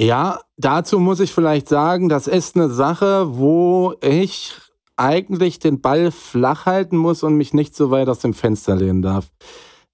[0.01, 4.53] Ja, dazu muss ich vielleicht sagen, das ist eine Sache, wo ich
[4.97, 9.03] eigentlich den Ball flach halten muss und mich nicht so weit aus dem Fenster lehnen
[9.03, 9.27] darf.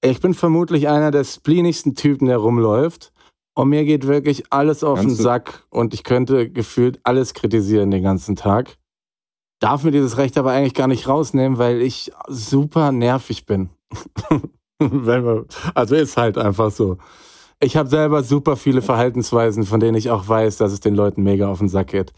[0.02, 3.12] Ich bin vermutlich einer der spleenigsten Typen, der rumläuft.
[3.54, 7.34] Und mir geht wirklich alles auf den Kannst du- Sack und ich könnte gefühlt alles
[7.34, 8.78] kritisieren den ganzen Tag.
[9.60, 13.72] Darf mir dieses Recht aber eigentlich gar nicht rausnehmen, weil ich super nervig bin.
[15.74, 16.98] Also ist halt einfach so.
[17.60, 21.24] Ich habe selber super viele Verhaltensweisen, von denen ich auch weiß, dass es den Leuten
[21.24, 22.13] mega auf den Sack geht.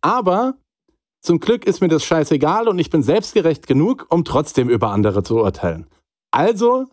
[0.00, 0.54] Aber
[1.20, 5.22] zum Glück ist mir das scheißegal und ich bin selbstgerecht genug, um trotzdem über andere
[5.22, 5.86] zu urteilen.
[6.30, 6.86] Also,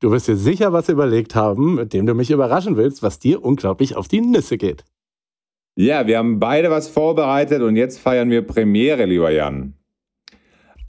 [0.00, 3.44] du wirst dir sicher was überlegt haben, mit dem du mich überraschen willst, was dir
[3.44, 4.84] unglaublich auf die Nüsse geht.
[5.76, 9.74] Ja, wir haben beide was vorbereitet und jetzt feiern wir Premiere, lieber Jan.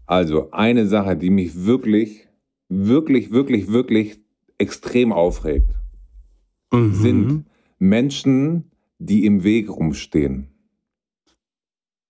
[0.05, 2.27] Also eine Sache, die mich wirklich,
[2.69, 4.17] wirklich, wirklich, wirklich
[4.57, 5.71] extrem aufregt,
[6.75, 6.93] Mhm.
[6.93, 7.45] sind
[7.79, 10.47] Menschen, die im Weg rumstehen.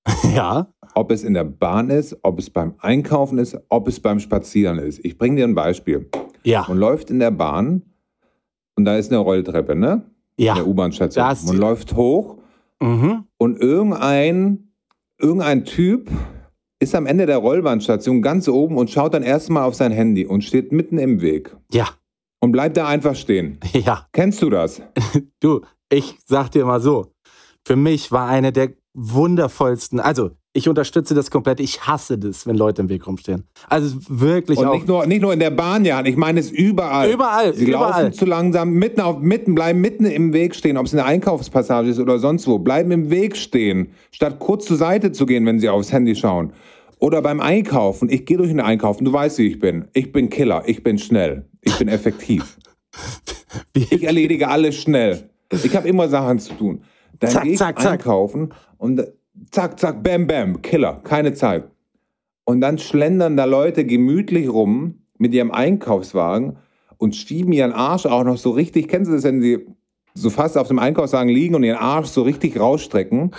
[0.36, 4.20] Ja, Ob es in der Bahn ist, ob es beim Einkaufen ist, ob es beim
[4.20, 5.04] Spazieren ist.
[5.04, 6.10] Ich bringe dir ein Beispiel.
[6.44, 7.82] ja, Man läuft in der Bahn
[8.76, 10.04] und da ist eine Rolltreppe, ne?
[10.38, 10.64] In der ja.
[10.64, 11.26] U-Bahn-Station.
[11.48, 12.38] Man läuft hoch
[12.82, 13.24] Mhm.
[13.38, 14.68] und irgendein,
[15.18, 16.12] irgendein Typ
[16.80, 20.44] ist am Ende der Rollbahnstation ganz oben und schaut dann erstmal auf sein Handy und
[20.44, 21.88] steht mitten im Weg Ja,
[22.46, 23.60] und bleibt da einfach stehen.
[23.74, 24.06] ja.
[24.14, 24.82] Kennst du das?
[25.42, 27.12] Du, ich sag dir mal so,
[27.66, 32.56] für mich war eine der wundervollsten, also ich unterstütze das komplett, ich hasse das, wenn
[32.56, 33.44] Leute im Weg rumstehen.
[33.68, 34.74] Also wirklich Und auch.
[34.74, 37.12] nicht nur, nicht nur in der Bahn, Jan, ich meine es überall.
[37.12, 38.04] Überall, Sie überall.
[38.04, 41.90] laufen zu langsam, mitten auf, mitten, bleiben mitten im Weg stehen, ob es eine Einkaufspassage
[41.90, 42.58] ist oder sonst wo.
[42.60, 46.54] Bleiben im Weg stehen, statt kurz zur Seite zu gehen, wenn sie aufs Handy schauen.
[47.00, 48.10] Oder beim Einkaufen.
[48.10, 49.86] Ich gehe durch den Einkaufen, du weißt, wie ich bin.
[49.94, 52.58] Ich bin Killer, ich bin schnell, ich bin effektiv.
[53.74, 55.30] Ich erledige alles schnell.
[55.52, 56.84] Ich habe immer Sachen zu tun.
[57.20, 57.92] Dann Zack, gehe ich zack, zack.
[57.94, 59.12] einkaufen und äh,
[59.52, 61.66] zack, zack, bam, bam, Killer, keine Zeit.
[62.46, 66.58] Und dann schlendern da Leute gemütlich rum mit ihrem Einkaufswagen
[66.98, 68.88] und schieben ihren Arsch auch noch so richtig.
[68.88, 69.66] Kennst du das, wenn sie
[70.14, 73.32] so fast auf dem Einkaufswagen liegen und ihren Arsch so richtig rausstrecken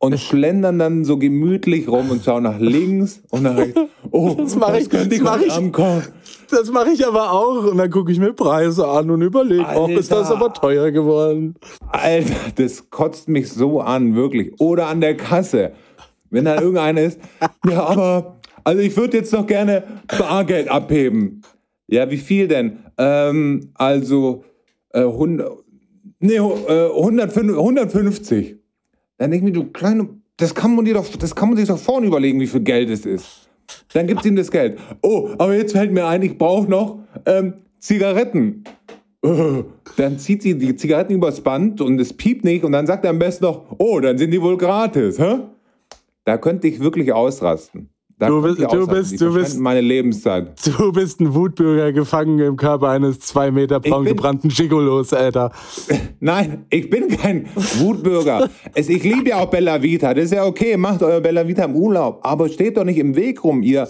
[0.00, 3.78] und schlendern dann so gemütlich rum und schauen nach links und nach rechts.
[4.12, 6.08] Oh, Das mach was ich- könnte ich das mach ich.
[6.50, 9.88] Das mache ich aber auch und dann gucke ich mir Preise an und überlege, auch
[9.88, 11.54] ist das aber teuer geworden.
[11.90, 14.58] Alter, das kotzt mich so an, wirklich.
[14.58, 15.72] Oder an der Kasse.
[16.28, 17.20] Wenn da irgendeiner ist,
[17.68, 19.84] ja, aber, also ich würde jetzt noch gerne
[20.18, 21.42] Bargeld abheben.
[21.86, 22.78] Ja, wie viel denn?
[22.98, 24.42] Ähm, also,
[24.92, 25.52] äh, 100,
[26.18, 28.56] nee, äh, 105 150.
[29.20, 31.68] Dann denke ich mir, du kleine, das kann man dir doch, das kann man sich
[31.68, 33.50] doch vorne überlegen, wie viel Geld es ist.
[33.92, 34.78] Dann gibt ihm das Geld.
[35.02, 38.64] Oh, aber jetzt fällt mir ein, ich brauche noch ähm, Zigaretten.
[39.98, 43.10] Dann zieht sie die Zigaretten übers Band und es piept nicht und dann sagt er
[43.10, 45.40] am besten noch, oh, dann sind die wohl gratis, hä?
[46.24, 47.90] Da könnte ich wirklich ausrasten.
[48.20, 50.52] Da Du bist- du bist- du bist- meine Lebenszeit.
[50.78, 55.50] Du bist ein Wutbürger gefangen im Körper eines zwei Meter braun bin- gebrannten Gigolos, Alter.
[56.20, 57.46] Nein, ich bin kein
[57.78, 58.50] Wutbürger.
[58.74, 60.12] es, ich liebe ja auch Bella Vita.
[60.12, 62.20] Das ist ja okay, macht euer Bella Vita im Urlaub.
[62.22, 63.62] Aber steht doch nicht im Weg rum.
[63.62, 63.88] Ihr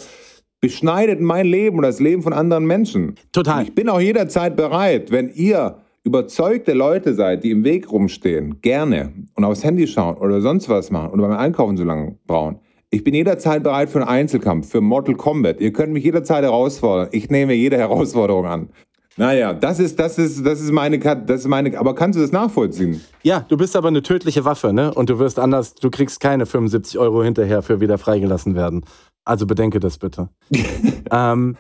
[0.60, 3.16] beschneidet mein Leben und das Leben von anderen Menschen.
[3.32, 3.64] Total.
[3.64, 9.12] Ich bin auch jederzeit bereit, wenn ihr überzeugte Leute seid, die im Weg rumstehen, gerne
[9.34, 12.60] und aufs Handy schauen oder sonst was machen oder beim Einkaufen so lange brauchen.
[12.92, 15.61] Ich bin jederzeit bereit für einen Einzelkampf, für Mortal Kombat.
[15.61, 17.09] Ihr könnt mich jederzeit herausfordern.
[17.12, 18.68] Ich nehme jede Herausforderung an.
[19.16, 22.33] Naja, das ist, das ist, das ist meine, das ist meine, aber kannst du das
[22.33, 23.00] nachvollziehen?
[23.22, 24.92] Ja, du bist aber eine tödliche Waffe, ne?
[24.92, 28.85] Und du wirst anders, du kriegst keine 75 Euro hinterher für wieder freigelassen werden.
[29.24, 30.29] Also bedenke das bitte.
[31.12, 31.57] ähm,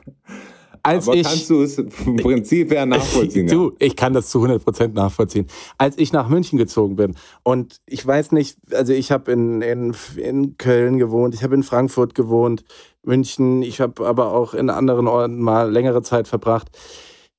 [0.82, 3.48] als Aber ich, kannst du es vom Prinzip her nachvollziehen?
[3.48, 3.54] ja?
[3.54, 5.46] Du, ich kann das zu 100% nachvollziehen.
[5.78, 9.94] Als ich nach München gezogen bin und ich weiß nicht, also ich habe in, in,
[10.16, 12.64] in Köln gewohnt, ich habe in Frankfurt gewohnt,
[13.02, 16.68] München, ich habe aber auch in anderen Orten mal längere Zeit verbracht.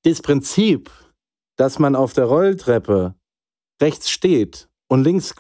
[0.03, 0.89] Das Prinzip,
[1.57, 3.15] dass man auf der Rolltreppe
[3.81, 5.35] rechts steht und links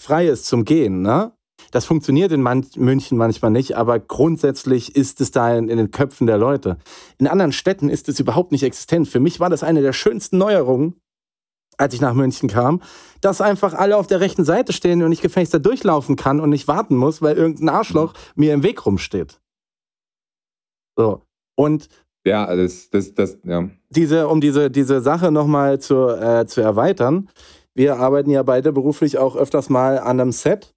[0.00, 1.32] frei ist zum Gehen, ne?
[1.70, 5.90] Das funktioniert in man München manchmal nicht, aber grundsätzlich ist es da in, in den
[5.90, 6.78] Köpfen der Leute.
[7.18, 9.08] In anderen Städten ist es überhaupt nicht existent.
[9.08, 10.94] Für mich war das eine der schönsten Neuerungen,
[11.76, 12.82] als ich nach München kam,
[13.20, 16.50] dass einfach alle auf der rechten Seite stehen und ich gefälligst da durchlaufen kann und
[16.50, 19.40] nicht warten muss, weil irgendein Arschloch mir im Weg rumsteht.
[20.96, 21.22] So.
[21.56, 21.88] Und
[22.24, 23.68] Ja, das, das, das, ja.
[23.90, 27.28] diese, um diese, diese Sache nochmal zu, äh, zu erweitern,
[27.74, 30.74] wir arbeiten ja beide beruflich auch öfters mal an einem Set.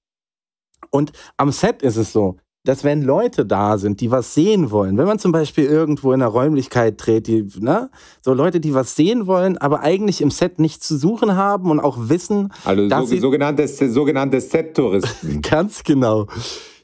[0.91, 4.95] Und am Set ist es so, dass wenn Leute da sind, die was sehen wollen,
[4.99, 7.89] wenn man zum Beispiel irgendwo in einer Räumlichkeit dreht, die, ne,
[8.21, 11.79] so Leute, die was sehen wollen, aber eigentlich im Set nichts zu suchen haben und
[11.79, 15.41] auch wissen, Also dass so, sie- sogenannte, sogenannte Set-Touristen.
[15.41, 16.27] Ganz genau.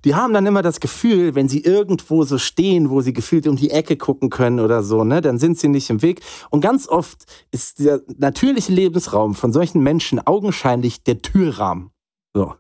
[0.04, 3.56] die haben dann immer das Gefühl, wenn sie irgendwo so stehen, wo sie gefühlt um
[3.56, 6.22] die Ecke gucken können oder so, ne, dann sind sie nicht im Weg.
[6.50, 11.92] Und ganz oft ist der natürliche Lebensraum von solchen Menschen augenscheinlich der Türrahmen.
[12.34, 12.56] So.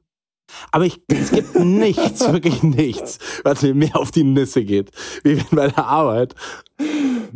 [0.71, 4.91] Aber ich, es gibt nichts, wirklich nichts, was mir mehr auf die Nüsse geht,
[5.23, 6.35] wie wenn bei der Arbeit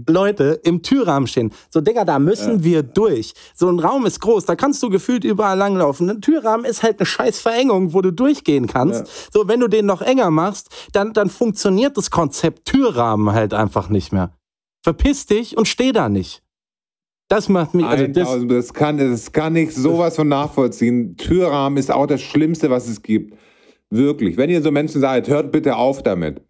[0.08, 1.52] Leute im Türrahmen stehen.
[1.70, 2.64] So, Digga, da müssen ja.
[2.64, 3.34] wir durch.
[3.54, 6.10] So ein Raum ist groß, da kannst du gefühlt überall langlaufen.
[6.10, 9.02] Ein Türrahmen ist halt eine scheiß Verengung, wo du durchgehen kannst.
[9.02, 9.14] Ja.
[9.34, 13.90] So, wenn du den noch enger machst, dann, dann funktioniert das Konzept Türrahmen halt einfach
[13.90, 14.32] nicht mehr.
[14.84, 16.42] Verpiss dich und steh da nicht.
[17.32, 17.86] Das macht mich.
[17.86, 21.16] Also das, das, kann, das kann ich sowas von nachvollziehen.
[21.16, 23.38] Türrahmen ist auch das Schlimmste, was es gibt.
[23.90, 24.36] Wirklich.
[24.36, 26.42] Wenn ihr so Menschen seid, hört bitte auf damit.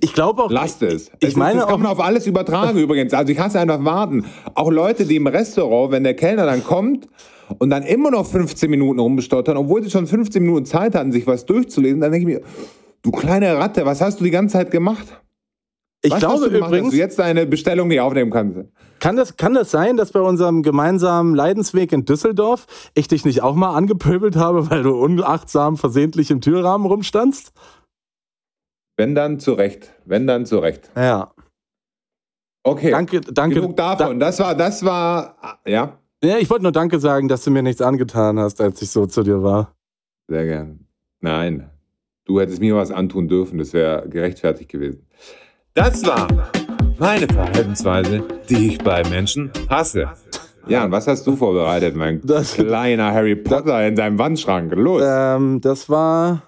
[0.00, 0.50] Ich glaube auch.
[0.50, 1.12] Lasst es.
[1.20, 3.14] Ich es meine das kann man auf alles übertragen übrigens.
[3.14, 4.24] Also ich hasse einfach warten.
[4.56, 7.06] Auch Leute, die im Restaurant, wenn der Kellner dann kommt
[7.58, 11.28] und dann immer noch 15 Minuten rumstottern, obwohl sie schon 15 Minuten Zeit hatten, sich
[11.28, 12.44] was durchzulesen, dann denke ich mir,
[13.02, 15.20] du kleine Ratte, was hast du die ganze Zeit gemacht?
[16.02, 18.58] Ich Was glaube übrigens, dass du jetzt deine Bestellung nicht aufnehmen kannst.
[19.00, 23.42] Kann das, kann das sein, dass bei unserem gemeinsamen Leidensweg in Düsseldorf ich dich nicht
[23.42, 27.52] auch mal angepöbelt habe, weil du unachtsam versehentlich im Türrahmen rumstandst?
[28.96, 29.92] Wenn dann zurecht.
[30.04, 30.90] Wenn dann zurecht.
[30.96, 31.32] Ja.
[32.62, 32.90] Okay.
[32.90, 33.56] Danke, danke.
[33.56, 34.18] Genug davon.
[34.18, 35.98] Da, das war, das war, ja.
[36.24, 39.06] Ja, ich wollte nur Danke sagen, dass du mir nichts angetan hast, als ich so
[39.06, 39.74] zu dir war.
[40.28, 40.86] Sehr gern.
[41.20, 41.70] Nein.
[42.24, 45.05] Du hättest mir was antun dürfen, das wäre gerechtfertigt gewesen.
[45.76, 46.26] Das war
[46.98, 50.08] meine Verhaltensweise, die ich bei Menschen hasse.
[50.66, 54.72] Jan, was hast du vorbereitet, mein das, kleiner Harry Potter in deinem Wandschrank?
[54.74, 55.02] Los!
[55.06, 56.44] Ähm, das war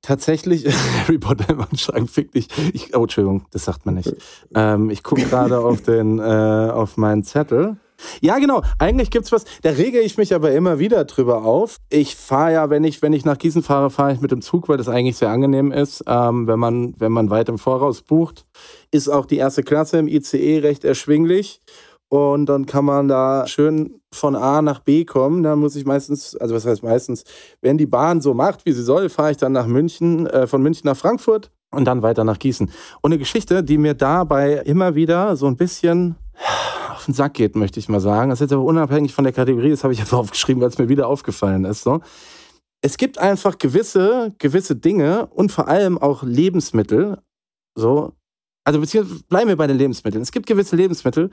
[0.00, 0.64] tatsächlich
[1.02, 2.46] Harry Potter im Wandschrank, fick dich.
[2.72, 4.14] Ich, oh, Entschuldigung, das sagt man nicht.
[4.54, 7.78] Ähm, ich gucke gerade auf, den, äh, auf meinen Zettel.
[8.20, 8.62] Ja, genau.
[8.78, 9.44] Eigentlich gibt's was.
[9.62, 11.76] Da rege ich mich aber immer wieder drüber auf.
[11.90, 14.68] Ich fahre ja, wenn ich, wenn ich nach Gießen fahre, fahre ich mit dem Zug,
[14.68, 16.04] weil das eigentlich sehr angenehm ist.
[16.06, 18.46] Ähm, wenn, man, wenn man weit im Voraus bucht,
[18.90, 21.60] ist auch die erste Klasse im ICE recht erschwinglich.
[22.10, 25.42] Und dann kann man da schön von A nach B kommen.
[25.42, 27.24] Da muss ich meistens, also was heißt meistens,
[27.60, 30.62] wenn die Bahn so macht, wie sie soll, fahre ich dann nach München, äh, von
[30.62, 32.70] München nach Frankfurt und dann weiter nach Gießen.
[33.02, 36.16] Und eine Geschichte, die mir dabei immer wieder so ein bisschen
[36.98, 38.30] auf den Sack geht, möchte ich mal sagen.
[38.30, 40.78] Das ist jetzt aber unabhängig von der Kategorie, das habe ich einfach aufgeschrieben, weil es
[40.78, 41.82] mir wieder aufgefallen ist.
[41.82, 42.00] So.
[42.80, 47.18] Es gibt einfach gewisse, gewisse Dinge und vor allem auch Lebensmittel,
[47.76, 48.12] so,
[48.64, 50.22] also beziehungsweise bleiben wir bei den Lebensmitteln.
[50.22, 51.30] Es gibt gewisse Lebensmittel,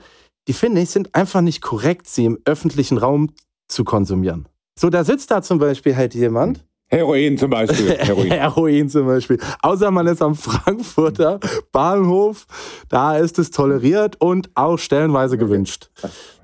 [0.48, 3.32] die finde ich, sind einfach nicht korrekt, sie im öffentlichen Raum
[3.68, 4.48] zu konsumieren.
[4.78, 7.90] So, da sitzt da zum Beispiel halt jemand Heroin zum Beispiel.
[7.98, 8.30] Heroin.
[8.30, 9.38] Heroin zum Beispiel.
[9.62, 11.40] Außer man ist am Frankfurter
[11.72, 12.46] Bahnhof,
[12.88, 15.90] da ist es toleriert und auch stellenweise gewünscht.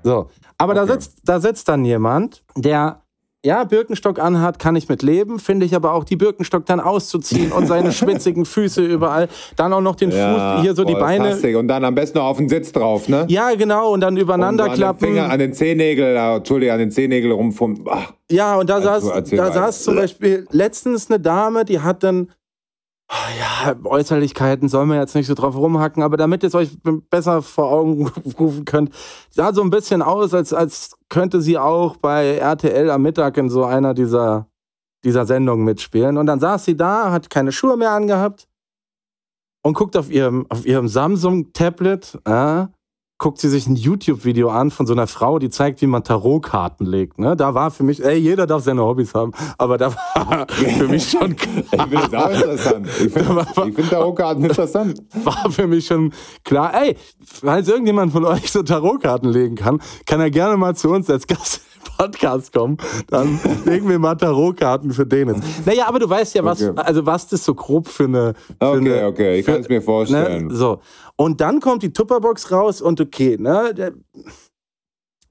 [0.03, 0.29] So.
[0.57, 0.85] Aber okay.
[0.87, 3.02] da, sitzt, da sitzt dann jemand, der
[3.45, 5.37] ja, Birkenstock anhat, kann ich mit leben.
[5.37, 9.27] Finde ich aber auch, die Birkenstock dann auszuziehen und seine schwitzigen Füße überall.
[9.57, 11.57] Dann auch noch den ja, Fuß, hier so boah, die Beine.
[11.57, 13.25] Und dann am besten noch auf den Sitz drauf, ne?
[13.27, 13.91] Ja, genau.
[13.91, 15.03] Und dann übereinander und klappen.
[15.03, 17.85] An den, Finger, an den Zehennägel, Entschuldigung, an den Zehennägel rumfummeln.
[18.31, 22.29] Ja, und da also, saß, da saß zum Beispiel letztens eine Dame, die hat dann
[23.37, 26.77] ja, Äußerlichkeiten soll man jetzt nicht so drauf rumhacken, aber damit ihr es euch
[27.09, 28.07] besser vor Augen
[28.39, 28.91] rufen könnt,
[29.29, 33.49] sah so ein bisschen aus, als, als könnte sie auch bei RTL am Mittag in
[33.49, 34.47] so einer dieser,
[35.03, 36.17] dieser Sendungen mitspielen.
[36.17, 38.47] Und dann saß sie da, hat keine Schuhe mehr angehabt
[39.63, 42.65] und guckt auf ihrem, auf ihrem Samsung-Tablet, äh,
[43.23, 46.85] guckt sie sich ein YouTube-Video an von so einer Frau, die zeigt, wie man Tarotkarten
[46.85, 47.19] legt.
[47.19, 47.37] Ne?
[47.37, 50.45] Da war für mich, ey, jeder darf seine Hobbys haben, aber da war
[50.77, 51.63] für mich schon klar.
[51.71, 52.87] ich finde das auch interessant.
[52.87, 55.01] Ich finde find Tarotkarten interessant.
[55.23, 56.11] War für mich schon
[56.43, 60.89] klar, ey, falls irgendjemand von euch so Tarotkarten legen kann, kann er gerne mal zu
[60.89, 61.61] uns als Gast
[61.97, 65.37] Podcast kommen, dann legen wir mal Tarotkarten für Dennis.
[65.65, 66.81] Naja, aber du weißt ja, was, okay.
[66.83, 68.33] also was das so grob für eine.
[68.59, 70.47] Für okay, eine, okay, ich kann es mir vorstellen.
[70.47, 70.79] Ne, so.
[71.23, 73.93] Und dann kommt die Tupperbox raus und okay, ne?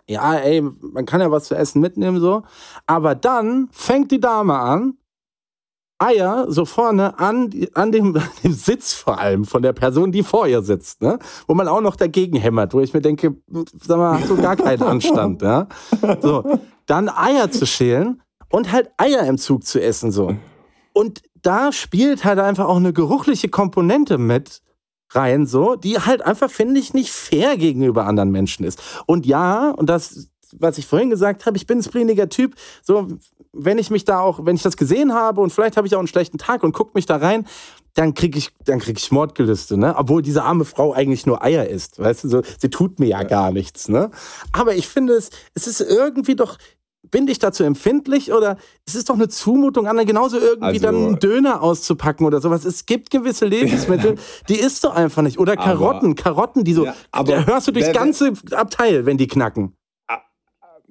[0.08, 2.44] Ja, ey, man kann ja was zu essen mitnehmen, so.
[2.86, 4.94] Aber dann fängt die Dame an,
[5.98, 10.46] Eier so vorne an, an, dem, dem Sitz vor allem von der Person, die vor
[10.46, 11.18] ihr sitzt, ne?
[11.46, 13.36] Wo man auch noch dagegen hämmert, wo ich mir denke,
[13.78, 15.68] sag mal, hast du gar keinen Anstand, ja?
[16.22, 20.34] So, dann Eier zu schälen und halt Eier im Zug zu essen, so.
[20.94, 24.62] Und da spielt halt einfach auch eine geruchliche Komponente mit
[25.14, 28.80] rein, so, die halt einfach, finde ich, nicht fair gegenüber anderen Menschen ist.
[29.06, 32.56] Und ja, und das was ich vorhin gesagt habe, ich bin ein spliniger Typ.
[32.82, 33.08] So,
[33.52, 35.98] wenn ich mich da auch, wenn ich das gesehen habe und vielleicht habe ich auch
[35.98, 37.46] einen schlechten Tag und gucke mich da rein,
[37.94, 39.94] dann kriege ich, dann krieg ich Mordgelüste, ne?
[39.96, 43.22] Obwohl diese arme Frau eigentlich nur Eier isst, weißt du, so, sie tut mir ja
[43.22, 44.10] gar nichts, ne?
[44.52, 46.56] Aber ich finde es, es ist irgendwie doch
[47.12, 50.94] bin ich dazu empfindlich oder es ist doch eine Zumutung an, genauso irgendwie Also- dann
[50.96, 52.64] einen Döner auszupacken oder sowas.
[52.64, 54.16] Es gibt gewisse Lebensmittel,
[54.48, 55.38] die isst du einfach nicht.
[55.38, 59.06] Oder Aber- Karotten, Karotten, die so, Ja, aber da hörst du durchs wer- ganze Abteil,
[59.06, 59.76] wenn die knacken.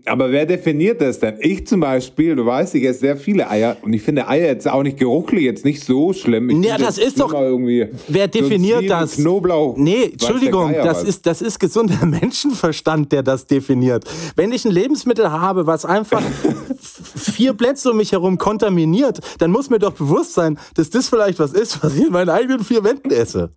[0.06, 1.36] Aber wer definiert das denn?
[1.42, 4.68] Ich zum Beispiel, du weißt, ich esse sehr viele Eier und ich finde Eier jetzt
[4.68, 6.50] auch nicht geruchlich, jetzt nicht so schlimm.
[6.50, 9.16] Ich Ja, das ist doch- Irgendwie Wer definiert so das?
[9.16, 9.78] Knoblauch.
[9.78, 11.04] Nee, Entschuldigung, Geier das was.
[11.10, 14.06] ist, das ist gesunder Menschenverstand, der das definiert.
[14.36, 16.22] Wenn ich ein Lebensmittel habe, was einfach
[16.80, 21.40] vier Plätze um mich herum kontaminiert, dann muss mir doch bewusst sein, dass das vielleicht
[21.40, 23.52] was ist, was ich in meinen eigenen vier Wänden esse.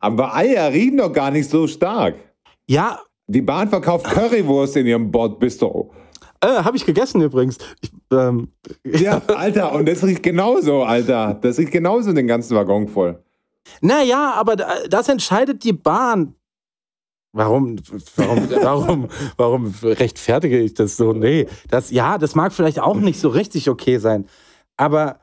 [0.00, 2.16] Aber Eier riechen doch gar nicht so stark.
[2.66, 5.92] Ja, Die Bahn verkauft Currywurst in ihrem Bordbistro.
[6.40, 7.58] äh, habe ich gegessen übrigens.
[7.80, 8.48] Ich, ähm,
[8.84, 11.34] Ja, Alter, und das riecht genauso, Alter.
[11.40, 13.22] Das riecht genauso den ganzen Waggon voll.
[13.80, 16.34] naja, aber da- das entscheidet die Bahn.
[17.34, 17.76] Warum,
[18.16, 19.08] warum, warum,
[19.38, 21.12] warum rechtfertige ich das so?
[21.14, 24.26] Nee, das, ja, das mag vielleicht auch nicht so richtig okay sein.
[24.76, 25.20] Aber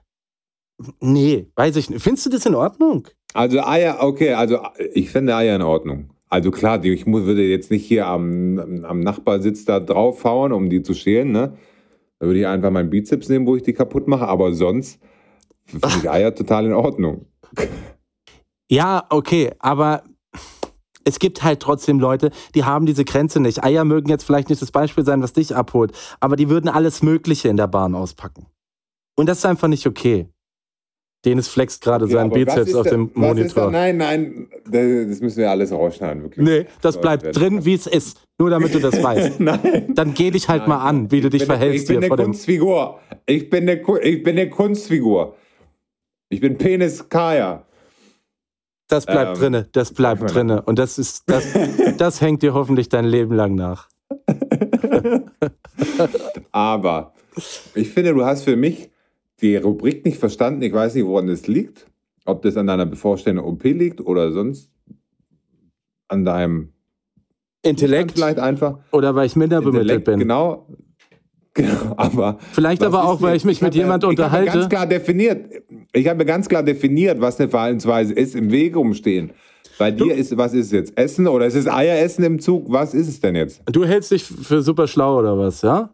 [1.01, 2.01] nee, weiß ich nicht.
[2.01, 3.07] Findest du das in Ordnung?
[3.35, 4.59] Also Eier, okay, also
[4.93, 6.09] ich finde Eier in Ordnung.
[6.29, 10.83] Also klar, ich muss, würde jetzt nicht hier am, am Nachbarsitz da draufhauen, um die
[10.83, 11.57] zu schälen, ne?
[12.19, 15.01] Da würde ich einfach meinen Bizeps nehmen, wo ich die kaputt mache, aber sonst
[15.65, 17.25] finde ich Eier total in Ordnung.
[18.69, 20.03] Ja, okay, aber
[21.03, 23.63] es gibt halt trotzdem Leute, die haben diese Grenze nicht.
[23.63, 27.01] Eier mögen jetzt vielleicht nicht das Beispiel sein, was dich abholt, aber die würden alles
[27.01, 28.45] Mögliche in der Bahn auspacken.
[29.15, 30.29] Und das ist einfach nicht okay.
[31.25, 33.69] Dennis flext gerade Ja, seinen Bizeps auf dem da- Monitor.
[33.71, 36.45] Nein, nein, das müssen wir alles rausschneiden, wirklich.
[36.45, 38.21] Nee, das bleibt drin, wie es ist.
[38.39, 39.39] Nur damit du das weißt.
[39.41, 39.93] nein.
[39.95, 42.27] Dann geh dich halt Nein, mal an, wie du dich verhältst hier vor dem.
[42.27, 42.99] Kunstfigur.
[43.25, 45.35] Ich bin eine, Ku- ich bin eine Kunstfigur.
[46.29, 47.65] Ich bin Penis Kaya.
[48.87, 50.61] Das bleibt Ähm, drinne, das bleibt drinne.
[50.61, 51.43] Und das ist, das,
[51.97, 53.89] das hängt dir hoffentlich dein Leben lang nach.
[56.51, 57.13] Aber
[57.75, 58.89] ich finde, du hast für mich
[59.41, 60.61] die Rubrik nicht verstanden.
[60.61, 61.87] Ich weiß nicht, woran es liegt.
[62.25, 64.69] Ob das an deiner bevorstehenden OP liegt oder sonst
[66.07, 66.69] an deinem
[67.63, 68.79] Intellekt vielleicht einfach.
[68.91, 70.19] oder weil ich minder bemittelt bin.
[70.19, 70.67] Genau.
[71.55, 74.51] Genau, aber Vielleicht aber auch, weil ich mich mit habe ja- jemand Ich habe unterhalte.
[74.51, 75.51] ganz klar definiert.
[75.93, 79.31] Ich habe ganz klar definiert, was eine Verhaltensweise ist, im Weg rumstehen.
[79.79, 80.97] Bei dir ist, was ist es jetzt?
[80.97, 82.65] Essen oder ist es Eieressen im Zug?
[82.71, 83.61] Was ist es denn jetzt?
[83.65, 85.89] Du hältst dich für super schlau oder was, ja?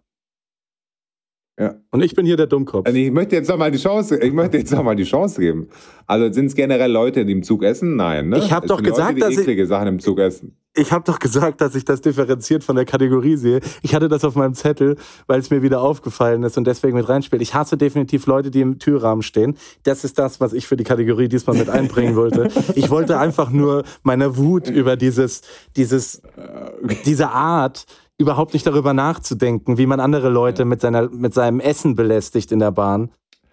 [1.57, 1.75] Ja.
[1.91, 2.85] Und ich bin hier der Dummkopf.
[2.85, 5.39] Also ich möchte jetzt noch mal die Chance, ich möchte jetzt noch mal die Chance
[5.39, 5.69] geben.
[6.05, 7.95] Also sind es generell Leute, die im Zug essen?
[7.95, 8.39] Nein, ne?
[8.39, 10.57] Ich hab Es doch gesagt, Leute, dass ich- Sachen im Zug essen.
[10.77, 13.61] Ich habe doch gesagt, dass ich das differenziert von der Kategorie sehe.
[13.81, 14.97] Ich hatte das auf meinem Zettel,
[15.27, 17.41] weil es mir wieder aufgefallen ist und deswegen mit reinspielt.
[17.41, 19.55] Ich hasse definitiv Leute, die im Türrahmen stehen.
[19.83, 22.49] Das ist das, was ich für die Kategorie diesmal mit einbringen wollte.
[22.75, 25.43] Ich wollte einfach nur meiner Wut über dieses,
[25.77, 26.21] dieses,
[27.05, 27.85] diese Art
[28.17, 32.59] überhaupt nicht darüber nachzudenken, wie man andere Leute mit, seiner, mit seinem Essen belästigt in
[32.59, 33.09] der Bahn.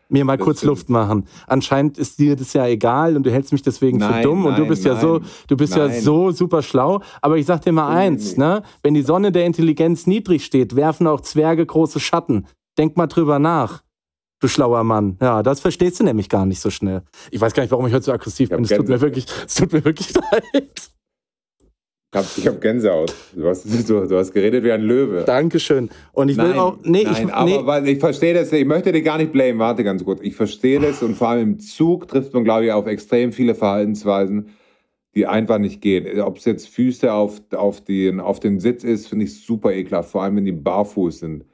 [0.09, 0.63] Mir mal Das kurz.
[0.63, 1.27] Luft machen.
[1.47, 4.57] Anscheinend ist dir das ja egal und du hältst mich deswegen für Nein, dumm und
[4.57, 6.03] du nein, bist ja so, nein, du bist ja nein.
[6.03, 7.01] so super schlau.
[7.23, 8.63] Aber ich sag dir mal eins, ne?
[8.83, 12.47] Wenn die Sonne der Intelligenz niedrig steht, werfen auch Zwerge große Schatten.
[12.77, 13.83] Denk mal drüber nach.
[14.41, 15.17] Du schlauer Mann.
[15.23, 17.03] Ja, das verstehst du nämlich gar nicht so schnell.
[17.31, 18.65] Ich weiß gar nicht, warum ich heute so aggressiv hab bin.
[18.67, 20.92] Es tut mir wirklich, es tut mir wirklich leid.
[22.13, 23.15] Ich habe ich hab Gänsehaut.
[23.35, 25.25] Du hast, du, du hast geredet wie ein Löwe.
[25.25, 25.89] Dankeschön.
[26.13, 28.67] Und ich will Nein, auch, nee, nein, ich, aber nee, weil ich verstehe das, ich
[28.67, 30.21] möchte dich gar nicht blamen, warte ganz kurz.
[30.23, 33.55] Ich verstehe das und vor allem im Zug trifft man, glaube ich, auf extrem viele
[33.55, 34.51] Verhaltensweisen,
[35.15, 36.21] die einfach nicht gehen.
[36.21, 40.11] Ob es jetzt Füße auf, auf, den, auf den Sitz ist, finde ich super ekelhaft,
[40.11, 41.47] vor allem wenn die barfuß sind.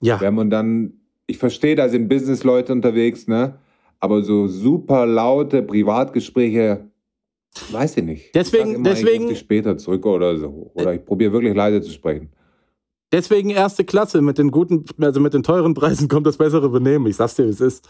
[0.00, 0.18] ja.
[0.22, 0.94] Wenn man dann,
[1.26, 3.58] ich verstehe, da sind Businessleute unterwegs, ne?
[4.00, 6.87] Aber so super laute Privatgespräche,
[7.70, 8.34] weiß ich nicht.
[8.34, 10.70] Deswegen- ich immer, deswegen- ich dich später zurück oder so.
[10.74, 12.30] Oder ich probiere wirklich leise zu sprechen.
[13.12, 14.20] Deswegen erste Klasse.
[14.20, 17.06] Mit den guten, also mit den teuren Preisen kommt das bessere Benehmen.
[17.06, 17.88] Ich sag's dir, wie es ist.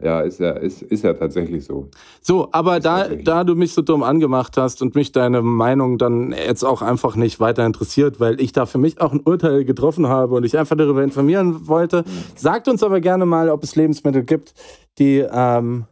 [0.00, 1.88] Ja, ist ja, ist, ist ja tatsächlich so.
[2.20, 6.30] So, aber da, da du mich so dumm angemacht hast und mich deine Meinung dann
[6.30, 10.06] jetzt auch einfach nicht weiter interessiert, weil ich da für mich auch ein Urteil getroffen
[10.06, 12.04] habe und ich einfach darüber informieren wollte,
[12.36, 14.54] sagt uns aber gerne mal, ob es Lebensmittel gibt,
[15.00, 15.86] die, ähm,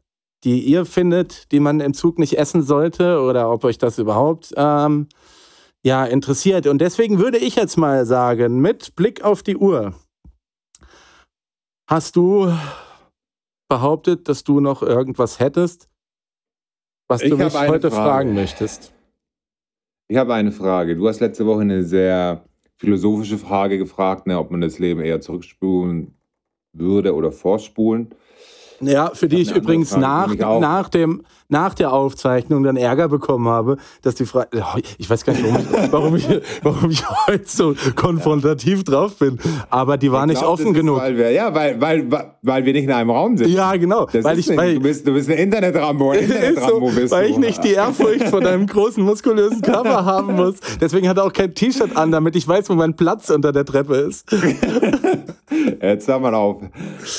[0.44, 4.52] die ihr findet, die man im Zug nicht essen sollte oder ob euch das überhaupt
[4.56, 5.08] ähm,
[5.82, 6.66] ja, interessiert.
[6.66, 9.94] Und deswegen würde ich jetzt mal sagen, mit Blick auf die Uhr,
[11.88, 12.52] hast du
[13.68, 15.88] behauptet, dass du noch irgendwas hättest,
[17.08, 18.02] was Ich du mich heute Frage.
[18.02, 18.92] fragen möchtest.
[20.08, 20.96] Ich habe eine Frage.
[20.96, 22.44] Du hast letzte Woche eine sehr
[22.76, 26.14] philosophische Frage gefragt, ne, ob man das Leben eher zurückspulen
[26.72, 28.10] würde oder vorspulen.
[28.80, 33.76] Ja, für die ich, übrigens nach, nach, dem, nach der Aufzeichnung dann Ärger bekommen habe,
[34.02, 34.48] dass die Frage.
[34.98, 36.28] Ich weiß gar nicht, warum ich, warum ich,
[36.62, 39.38] warum ich heute so konfrontativ drauf bin.
[39.70, 40.98] Aber die war Ich nicht glaub, offen genug.
[40.98, 42.10] Weil wir, ja, weil, weil,
[42.42, 43.48] weil wir nicht in einem Raum sind.
[43.48, 44.06] Ja, genau.
[44.06, 46.12] Das weil ich, nicht, weil, du, bist, du bist ein Internet-Rambo.
[46.12, 47.32] Ist so, bist weil du.
[47.32, 50.56] ich nicht die Ehrfurcht vor deinem großen, muskulösen Körper haben muss.
[50.80, 53.64] Deswegen hat er auch kein T-Shirt an, damit ich weiß, wo mein Platz unter der
[53.64, 54.26] Treppe ist.
[55.82, 56.62] Jetzt sag mal auf.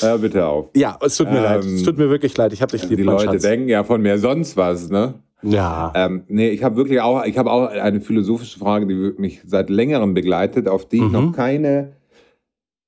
[0.00, 0.70] Hör bitte auf.
[0.76, 1.64] Ja, es tut mir Ähm, leid.
[1.64, 2.52] Es tut mir wirklich leid.
[2.52, 3.42] Ich habe dich lieb, Die Leute Schatz.
[3.42, 5.14] denken ja von mir sonst was, ne?
[5.42, 5.92] Ja.
[5.94, 9.70] Ähm, nee, ich habe wirklich auch, ich habe auch eine philosophische Frage, die mich seit
[9.70, 11.12] längerem begleitet, auf die ich Mhm.
[11.12, 11.92] noch keine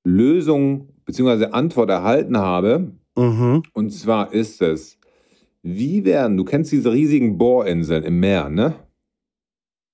[0.03, 1.47] Lösung bzw.
[1.51, 2.91] Antwort erhalten habe.
[3.17, 3.63] Mhm.
[3.73, 4.97] Und zwar ist es,
[5.63, 8.73] wie werden, du kennst diese riesigen Bohrinseln im Meer, ne?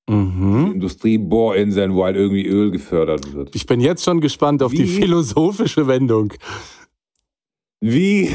[0.10, 0.72] Mhm.
[0.76, 3.54] Industriebohrinseln, wo halt irgendwie Öl gefördert wird.
[3.56, 5.02] Ich bin jetzt schon gespannt auf die Wie?
[5.02, 6.34] philosophische Wendung.
[7.82, 8.30] Wie,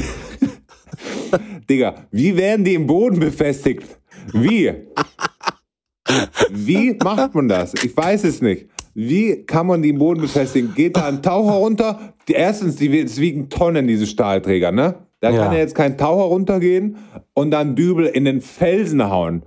[1.69, 3.99] Digga, wie werden die im Boden befestigt?
[4.33, 4.71] Wie?
[6.51, 7.73] Wie macht man das?
[7.83, 8.67] Ich weiß es nicht.
[8.93, 10.73] Wie kann man die im Boden befestigen?
[10.75, 12.13] Geht da ein Taucher runter?
[12.27, 14.95] Die, erstens, die es wiegen Tonnen, diese Stahlträger, ne?
[15.19, 15.43] Da Ja.
[15.45, 16.97] kann ja jetzt kein Taucher runtergehen
[17.33, 19.43] und dann Dübel in den Felsen hauen.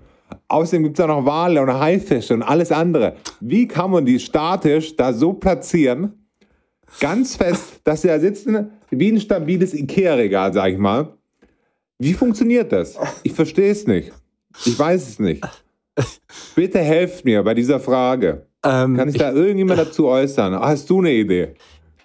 [0.49, 3.17] Außerdem gibt es da noch Wale und Haifische und alles andere.
[3.41, 6.27] Wie kann man die statisch da so platzieren,
[7.01, 11.13] ganz fest, dass sie da sitzen, wie ein stabiles Ikea-Regal, sag ich mal.
[11.99, 12.99] Wie funktioniert das?
[13.23, 14.13] Ich verstehe es nicht.
[14.65, 15.45] Ich weiß es nicht.
[16.55, 18.47] Bitte helft mir bei dieser Frage.
[18.63, 20.55] Ähm, Kann ich da irgendjemand dazu äußern?
[20.55, 21.55] Hast du eine Idee?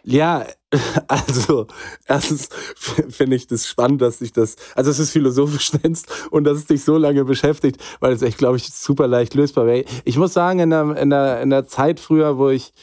[0.04, 0.45] Ja,
[1.08, 1.68] also
[2.08, 6.43] erstens finde ich das spannend, dass sich das, also dass du es philosophisch nennst und
[6.45, 9.86] dass es dich so lange beschäftigt, weil es echt, glaube ich, super leicht lösbar wäre.
[10.06, 12.74] Ich muss sagen, in der, in, der, in der Zeit früher, wo ich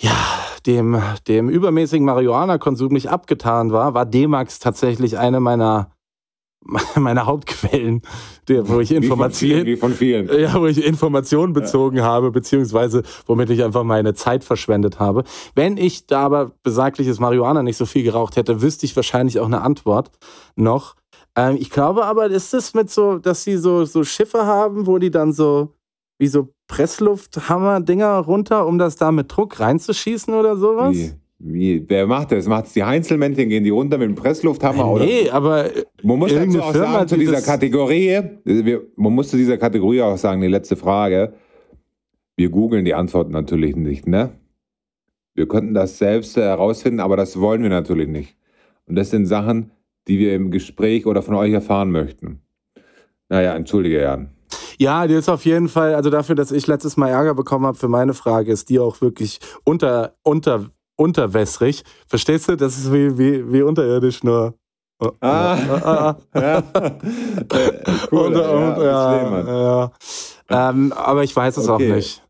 [0.00, 0.16] ja,
[0.66, 5.90] dem, dem übermäßigen Marihuana-Konsum nicht abgetan war, war D-Max tatsächlich eine meiner,
[6.96, 8.02] meiner Hauptquellen,
[8.48, 10.40] der, wo ich Wie von vielen, Informationen wie von vielen.
[10.40, 15.24] ja, wo ich Informationen bezogen habe, beziehungsweise womit ich einfach meine Zeit verschwendet habe.
[15.54, 19.46] Wenn ich da aber besagliches Marihuana nicht so viel geraucht hätte, wüsste ich wahrscheinlich auch
[19.46, 20.10] eine Antwort
[20.56, 20.94] noch.
[21.36, 24.98] Ähm, ich glaube aber, ist es mit so, dass sie so, so Schiffe haben, wo
[24.98, 25.74] die dann so
[26.18, 30.94] wie so Presslufthammer-Dinger runter, um das da mit Druck reinzuschießen oder sowas?
[30.94, 31.12] Wie?
[31.46, 31.84] Wie?
[31.86, 32.48] Wer macht das?
[32.48, 33.50] Macht es die Heinzelmännchen?
[33.50, 34.92] Gehen die runter mit dem Presslufthammer?
[34.92, 35.04] Oder?
[35.04, 35.68] Nee, aber
[36.02, 39.58] Man muss dazu auch Firma, sagen, zu die dieser Kategorie, wir, man muss zu dieser
[39.58, 41.34] Kategorie auch sagen, die letzte Frage.
[42.36, 44.30] Wir googeln die Antworten natürlich nicht, ne?
[45.34, 48.36] Wir könnten das selbst äh, herausfinden, aber das wollen wir natürlich nicht.
[48.86, 49.70] Und das sind Sachen,
[50.08, 52.40] die wir im Gespräch oder von euch erfahren möchten.
[53.28, 54.30] Naja, entschuldige, Jan.
[54.78, 57.76] Ja, die ist auf jeden Fall, also dafür, dass ich letztes Mal Ärger bekommen habe
[57.76, 61.82] für meine Frage, ist die auch wirklich unter, unter, unterwässrig.
[62.06, 62.56] Verstehst du?
[62.56, 64.54] Das ist wie, wie, wie unterirdisch nur.
[65.00, 65.54] Oh, Ah.
[65.54, 66.16] ah, ah.
[66.40, 66.58] Ja.
[66.58, 66.92] Äh,
[68.12, 69.46] cool, Unter- ja, unter- ja, Schlemann.
[69.46, 70.70] ja.
[70.70, 71.90] Ähm, aber ich weiß es Okay.
[71.90, 72.22] auch nicht.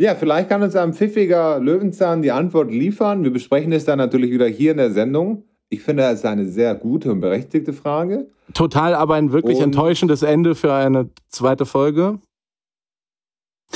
[0.00, 3.22] Ja, vielleicht kann uns ein pfiffiger Löwenzahn die Antwort liefern.
[3.22, 5.44] Wir besprechen es dann natürlich wieder hier in der Sendung.
[5.68, 8.28] Ich finde, das ist eine sehr gute und berechtigte Frage.
[8.54, 12.18] Total, aber ein wirklich Und- enttäuschendes Ende für eine zweite Folge.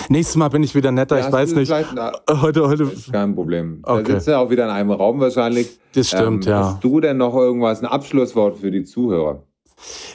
[0.09, 1.73] Nächstes Mal bin ich wieder netter, ich Hast weiß nicht.
[1.95, 3.79] na, Heute, heute, ist kein Problem.
[3.83, 4.03] Okay.
[4.03, 5.79] Da sitzen wir auch wieder in einem Raum wahrscheinlich.
[5.95, 6.65] das stimmt, Ähm, ja.
[6.65, 9.43] Hast du denn noch irgendwas, ein Abschlusswort für die Zuhörer?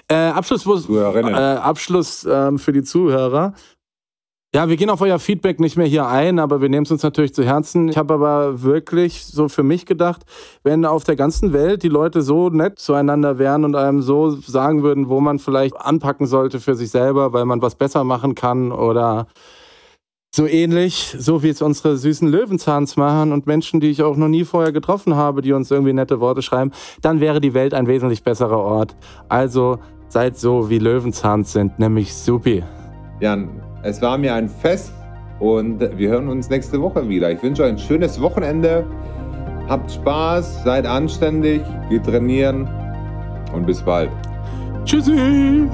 [0.08, 1.34] Äh, Abschluss, Zuhörerinnen.
[1.34, 3.54] äh, Abschluss ähm, für die Zuhörer.
[4.54, 7.04] Ja, wir gehen auf euer Feedback nicht mehr hier ein, aber wir nehmen es uns
[7.04, 7.88] natürlich zu Herzen.
[7.88, 10.24] Ich habe aber wirklich so für mich gedacht,
[10.64, 14.82] wenn auf der ganzen Welt die Leute so nett zueinander wären und einem so sagen
[14.82, 18.72] würden, wo man vielleicht anpacken sollte für sich selber, weil man was besser machen kann
[18.72, 19.28] oder
[20.32, 24.28] so ähnlich, so wie es unsere süßen Löwenzahns machen und Menschen, die ich auch noch
[24.28, 26.72] nie vorher getroffen habe, die uns irgendwie nette Worte schreiben,
[27.02, 28.96] dann wäre die Welt ein wesentlich besserer Ort.
[29.28, 32.64] Also seid so, wie Löwenzahns sind, nämlich supi.
[33.20, 33.50] Jan,
[33.84, 34.94] es war mir ein Fest
[35.40, 37.32] und wir hören uns nächste Woche wieder.
[37.32, 38.86] Ich wünsche euch ein schönes Wochenende.
[39.68, 42.68] Habt Spaß, seid anständig, geht trainieren
[43.54, 44.10] und bis bald.
[44.86, 45.68] Tschüssi!